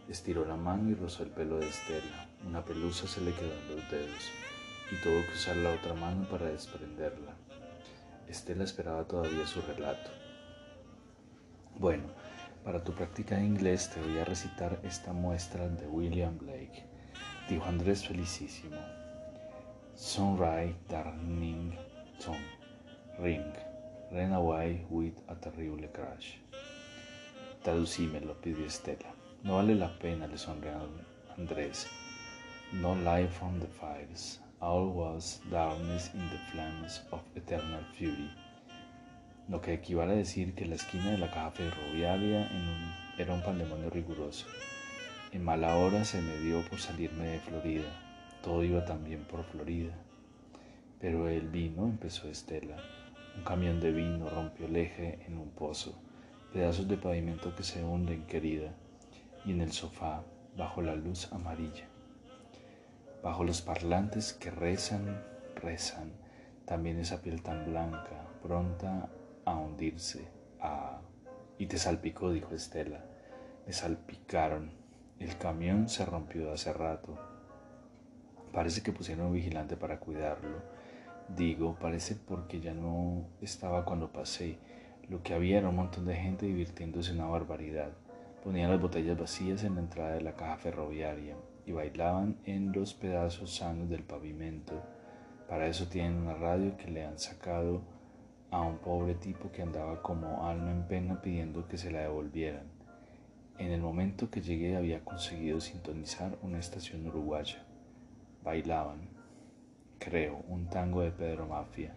Estiró 0.08 0.46
la 0.46 0.56
mano 0.56 0.88
y 0.88 0.94
rozó 0.94 1.24
el 1.24 1.30
pelo 1.30 1.58
de 1.58 1.68
Estela. 1.68 2.26
Una 2.46 2.64
pelusa 2.64 3.06
se 3.06 3.20
le 3.20 3.34
quedó 3.34 3.52
en 3.52 3.76
los 3.76 3.90
dedos 3.90 4.32
y 4.90 4.96
tuvo 5.02 5.22
que 5.26 5.34
usar 5.34 5.56
la 5.56 5.74
otra 5.74 5.92
mano 5.92 6.26
para 6.30 6.46
desprenderla. 6.46 7.34
Estela 8.26 8.64
esperaba 8.64 9.04
todavía 9.04 9.46
su 9.46 9.60
relato. 9.60 10.10
Bueno, 11.78 12.08
para 12.64 12.82
tu 12.82 12.92
práctica 12.92 13.36
de 13.36 13.44
inglés 13.44 13.88
te 13.88 14.00
voy 14.02 14.18
a 14.18 14.24
recitar 14.24 14.80
esta 14.82 15.12
muestra 15.12 15.68
de 15.68 15.86
William 15.86 16.36
Blake, 16.36 16.82
dijo 17.48 17.64
Andrés 17.66 18.04
felicísimo. 18.04 18.76
Sunrise, 19.94 20.74
darling, 20.88 21.70
son, 22.18 22.36
ring, 23.20 23.52
ran 24.10 24.32
away 24.32 24.84
with 24.90 25.14
a 25.28 25.36
terrible 25.36 25.88
crash. 25.92 26.38
Traducímelo, 27.62 28.34
pidió 28.40 28.66
Estela. 28.66 29.14
No 29.44 29.54
vale 29.54 29.76
la 29.76 29.96
pena, 30.00 30.26
le 30.26 30.36
sonrió 30.36 30.72
Andrés. 31.36 31.86
No 32.72 32.96
life 32.96 33.32
from 33.38 33.60
the 33.60 33.68
fires. 33.68 34.40
All 34.60 34.88
was 34.88 35.40
darkness 35.48 36.10
in 36.12 36.28
the 36.28 36.38
flames 36.50 37.02
of 37.12 37.20
eternal 37.36 37.84
fury. 37.96 38.32
Lo 39.48 39.60
que 39.60 39.74
equivale 39.74 40.12
a 40.12 40.16
decir 40.16 40.54
que 40.54 40.66
la 40.66 40.74
esquina 40.74 41.10
de 41.10 41.18
la 41.18 41.30
caja 41.30 41.50
ferroviaria 41.52 42.48
era 43.18 43.34
un 43.34 43.42
pandemonio 43.42 43.90
riguroso. 43.90 44.46
En 45.32 45.44
mala 45.44 45.76
hora 45.76 46.04
se 46.04 46.20
me 46.20 46.36
dio 46.38 46.62
por 46.68 46.78
salirme 46.78 47.26
de 47.26 47.38
Florida. 47.40 47.88
Todo 48.42 48.62
iba 48.62 48.84
también 48.84 49.24
por 49.24 49.44
Florida. 49.44 49.94
Pero 51.00 51.28
el 51.28 51.48
vino, 51.48 51.84
empezó 51.84 52.28
Estela. 52.28 52.76
Un 53.36 53.44
camión 53.44 53.80
de 53.80 53.92
vino 53.92 54.28
rompió 54.28 54.66
el 54.66 54.76
eje 54.76 55.20
en 55.26 55.38
un 55.38 55.50
pozo. 55.50 55.98
Pedazos 56.52 56.88
de 56.88 56.96
pavimento 56.96 57.54
que 57.54 57.62
se 57.62 57.82
hunden, 57.82 58.26
querida. 58.26 58.74
Y 59.44 59.52
en 59.52 59.62
el 59.62 59.72
sofá, 59.72 60.22
bajo 60.56 60.82
la 60.82 60.94
luz 60.94 61.32
amarilla 61.32 61.88
bajo 63.22 63.44
los 63.44 63.62
parlantes 63.62 64.32
que 64.32 64.50
rezan, 64.50 65.22
rezan, 65.56 66.12
también 66.64 66.98
esa 66.98 67.20
piel 67.20 67.42
tan 67.42 67.64
blanca, 67.66 68.26
pronta 68.42 69.08
a 69.48 69.56
hundirse, 69.56 70.28
a... 70.60 71.00
Y 71.58 71.66
te 71.66 71.78
salpicó, 71.78 72.30
dijo 72.30 72.54
Estela. 72.54 73.04
Me 73.66 73.72
salpicaron. 73.72 74.70
El 75.18 75.36
camión 75.36 75.88
se 75.88 76.04
rompió 76.04 76.52
hace 76.52 76.72
rato. 76.72 77.18
Parece 78.52 78.82
que 78.82 78.92
pusieron 78.92 79.26
un 79.26 79.32
vigilante 79.32 79.76
para 79.76 79.98
cuidarlo. 79.98 80.62
Digo, 81.36 81.76
parece 81.80 82.14
porque 82.14 82.60
ya 82.60 82.74
no 82.74 83.26
estaba 83.40 83.84
cuando 83.84 84.12
pasé. 84.12 84.58
Lo 85.08 85.22
que 85.22 85.34
había 85.34 85.58
era 85.58 85.70
un 85.70 85.76
montón 85.76 86.06
de 86.06 86.14
gente 86.14 86.46
divirtiéndose 86.46 87.12
una 87.12 87.26
barbaridad. 87.26 87.90
Ponían 88.44 88.70
las 88.70 88.80
botellas 88.80 89.18
vacías 89.18 89.64
en 89.64 89.74
la 89.74 89.80
entrada 89.80 90.14
de 90.14 90.20
la 90.20 90.34
caja 90.34 90.58
ferroviaria 90.58 91.36
y 91.66 91.72
bailaban 91.72 92.36
en 92.44 92.72
los 92.72 92.94
pedazos 92.94 93.56
sanos 93.56 93.88
del 93.88 94.04
pavimento. 94.04 94.80
Para 95.48 95.66
eso 95.66 95.88
tienen 95.88 96.18
una 96.18 96.34
radio 96.34 96.76
que 96.76 96.90
le 96.90 97.04
han 97.04 97.18
sacado 97.18 97.82
a 98.50 98.62
un 98.62 98.78
pobre 98.78 99.14
tipo 99.14 99.50
que 99.52 99.62
andaba 99.62 100.02
como 100.02 100.46
alma 100.46 100.70
en 100.70 100.86
pena 100.86 101.20
pidiendo 101.20 101.68
que 101.68 101.78
se 101.78 101.90
la 101.90 102.00
devolvieran. 102.00 102.66
En 103.58 103.72
el 103.72 103.80
momento 103.80 104.30
que 104.30 104.40
llegué 104.40 104.76
había 104.76 105.04
conseguido 105.04 105.60
sintonizar 105.60 106.38
una 106.42 106.58
estación 106.58 107.06
uruguaya. 107.06 107.64
Bailaban, 108.44 109.08
creo, 109.98 110.44
un 110.48 110.68
tango 110.68 111.02
de 111.02 111.10
Pedro 111.10 111.46
Mafia. 111.46 111.94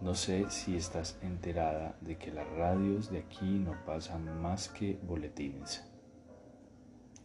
No 0.00 0.14
sé 0.14 0.50
si 0.50 0.76
estás 0.76 1.18
enterada 1.22 1.96
de 2.00 2.16
que 2.16 2.32
las 2.32 2.48
radios 2.48 3.10
de 3.10 3.18
aquí 3.18 3.58
no 3.58 3.74
pasan 3.84 4.40
más 4.42 4.68
que 4.68 4.98
boletines. 5.02 5.84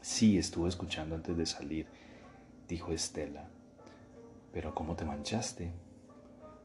Sí, 0.02 0.38
estuve 0.38 0.70
escuchando 0.70 1.16
antes 1.16 1.36
de 1.36 1.46
salir, 1.46 1.88
dijo 2.68 2.92
Estela. 2.92 3.50
Pero 4.54 4.76
¿cómo 4.76 4.96
te 4.96 5.06
manchaste? 5.06 5.72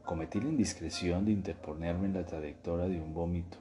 Cometí 0.05 0.39
la 0.39 0.49
indiscreción 0.49 1.25
de 1.25 1.31
interponerme 1.31 2.05
en 2.05 2.13
la 2.13 2.23
trayectoria 2.23 2.85
de 2.85 3.01
un 3.01 3.11
vómito, 3.11 3.57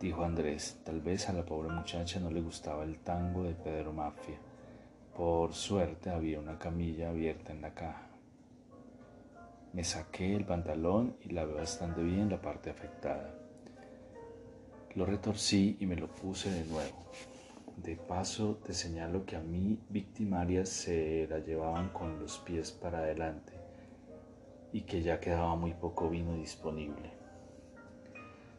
dijo 0.00 0.24
Andrés. 0.24 0.80
Tal 0.82 1.00
vez 1.00 1.28
a 1.28 1.32
la 1.32 1.46
pobre 1.46 1.68
muchacha 1.72 2.18
no 2.18 2.28
le 2.28 2.40
gustaba 2.40 2.82
el 2.82 2.98
tango 2.98 3.44
de 3.44 3.54
Pedro 3.54 3.92
Mafia. 3.92 4.36
Por 5.16 5.54
suerte 5.54 6.10
había 6.10 6.40
una 6.40 6.58
camilla 6.58 7.10
abierta 7.10 7.52
en 7.52 7.62
la 7.62 7.72
caja. 7.72 8.08
Me 9.72 9.84
saqué 9.84 10.34
el 10.34 10.44
pantalón 10.44 11.14
y 11.22 11.28
lavé 11.28 11.54
bastante 11.54 12.02
bien 12.02 12.30
la 12.30 12.42
parte 12.42 12.70
afectada. 12.70 13.32
Lo 14.96 15.06
retorcí 15.06 15.76
y 15.78 15.86
me 15.86 15.94
lo 15.94 16.08
puse 16.08 16.50
de 16.50 16.64
nuevo. 16.64 16.96
De 17.76 17.94
paso, 17.94 18.58
te 18.66 18.74
señalo 18.74 19.24
que 19.24 19.36
a 19.36 19.40
mí 19.40 19.78
victimarias 19.88 20.68
se 20.68 21.28
la 21.30 21.38
llevaban 21.38 21.90
con 21.90 22.18
los 22.18 22.38
pies 22.38 22.72
para 22.72 22.98
adelante 22.98 23.63
y 24.74 24.82
que 24.82 25.02
ya 25.02 25.20
quedaba 25.20 25.54
muy 25.54 25.72
poco 25.72 26.10
vino 26.10 26.34
disponible. 26.34 27.12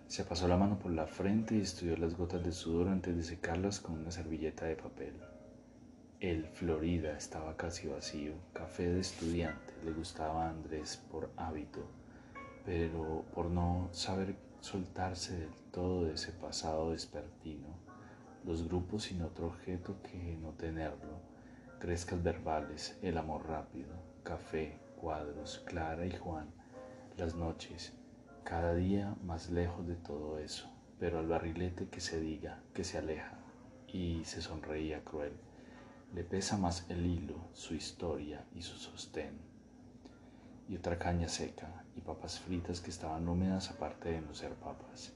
Se 0.08 0.24
pasó 0.24 0.48
la 0.48 0.56
mano 0.56 0.80
por 0.80 0.92
la 0.92 1.08
frente 1.08 1.56
y 1.56 1.60
estudió 1.60 1.98
las 1.98 2.16
gotas 2.16 2.42
de 2.42 2.54
sudor 2.54 2.88
antes 2.88 3.18
de 3.18 3.24
secarlas 3.24 3.82
con 3.82 4.00
una 4.00 4.12
servilleta 4.12 4.66
de 4.66 4.78
papel. 4.78 5.14
El 6.22 6.48
Florida 6.48 7.18
estaba 7.18 7.58
casi 7.58 7.90
vacío, 7.90 8.32
café 8.54 8.88
de 8.88 9.02
estudiante, 9.02 9.74
le 9.84 9.92
gustaba 9.92 10.46
a 10.46 10.52
Andrés 10.52 11.04
por 11.12 11.30
hábito, 11.36 11.86
pero 12.66 13.26
por 13.34 13.48
no 13.48 13.90
saber 13.92 14.38
soltarse 14.62 15.38
del 15.38 15.54
todo 15.74 16.06
de 16.06 16.14
ese 16.14 16.32
pasado 16.32 16.92
despertino 16.92 17.68
los 18.46 18.66
grupos 18.66 19.04
sin 19.04 19.22
otro 19.22 19.48
objeto 19.48 19.98
que 20.04 20.38
no 20.42 20.52
tenerlo, 20.52 21.20
crescas 21.80 22.22
verbales, 22.24 22.98
el 23.02 23.18
amor 23.18 23.48
rápido, 23.50 23.90
café, 24.24 24.78
cuadros, 24.96 25.64
Clara 25.66 26.06
y 26.06 26.12
Juan, 26.12 26.48
las 27.18 27.36
noches, 27.36 27.94
cada 28.44 28.76
día 28.76 29.16
más 29.24 29.50
lejos 29.50 29.88
de 29.88 29.96
todo 29.96 30.40
eso, 30.40 30.70
pero 31.00 31.20
al 31.20 31.28
barrilete 31.28 31.88
que 31.90 32.02
se 32.02 32.20
diga, 32.20 32.62
que 32.74 32.84
se 32.84 32.98
aleja, 32.98 33.40
y 33.96 34.26
se 34.26 34.42
sonreía 34.42 35.04
cruel. 35.04 35.32
Le 36.14 36.24
pesa 36.24 36.58
más 36.58 36.86
el 36.90 37.06
hilo, 37.06 37.50
su 37.54 37.76
historia 37.76 38.46
y 38.54 38.62
su 38.62 38.78
sostén. 38.78 39.40
Y 40.68 40.76
otra 40.76 41.00
caña 41.00 41.30
seca 41.30 41.86
y 41.96 42.02
papas 42.02 42.40
fritas 42.40 42.82
que 42.82 42.90
estaban 42.90 43.28
húmedas 43.28 43.72
aparte 43.72 44.12
de 44.12 44.22
no 44.22 44.34
ser 44.34 44.54
papas. 44.56 45.14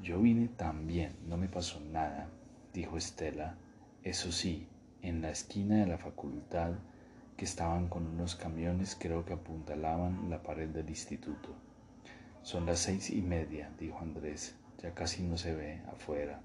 Yo 0.00 0.20
vine 0.20 0.48
también, 0.48 1.16
no 1.26 1.36
me 1.36 1.48
pasó 1.48 1.78
nada, 1.80 2.28
dijo 2.72 2.96
Estela. 2.96 3.56
Eso 4.02 4.32
sí, 4.32 4.66
en 5.02 5.22
la 5.22 5.30
esquina 5.30 5.76
de 5.76 5.86
la 5.86 5.98
facultad, 5.98 6.72
que 7.36 7.44
estaban 7.44 7.88
con 7.88 8.06
unos 8.06 8.36
camiones, 8.36 8.96
creo 8.98 9.24
que 9.24 9.32
apuntalaban 9.32 10.30
la 10.30 10.42
pared 10.42 10.68
del 10.68 10.88
instituto. 10.88 11.54
Son 12.42 12.66
las 12.66 12.78
seis 12.80 13.10
y 13.10 13.22
media, 13.22 13.70
dijo 13.78 13.98
Andrés. 13.98 14.54
Ya 14.82 14.92
casi 14.92 15.22
no 15.22 15.38
se 15.38 15.54
ve 15.54 15.80
afuera. 15.92 16.42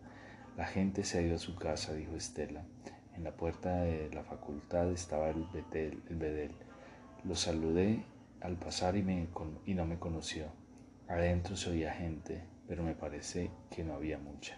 La 0.55 0.65
gente 0.65 1.03
se 1.03 1.19
ha 1.19 1.21
ido 1.21 1.35
a 1.35 1.39
su 1.39 1.55
casa, 1.55 1.93
dijo 1.93 2.15
Estela. 2.15 2.63
En 3.15 3.23
la 3.23 3.31
puerta 3.31 3.81
de 3.81 4.09
la 4.13 4.23
facultad 4.23 4.89
estaba 4.91 5.29
el, 5.29 5.45
bedel. 6.09 6.53
Lo 7.25 7.35
saludé 7.35 8.05
al 8.39 8.55
pasar 8.55 8.95
y, 8.95 9.03
me, 9.03 9.27
y 9.65 9.73
no 9.73 9.85
me 9.85 9.99
conoció. 9.99 10.45
Adentro 11.09 11.57
se 11.57 11.71
oía 11.71 11.91
gente, 11.91 12.43
pero 12.67 12.83
me 12.83 12.95
parece 12.95 13.51
que 13.69 13.83
no 13.83 13.93
había 13.93 14.17
mucha. 14.17 14.57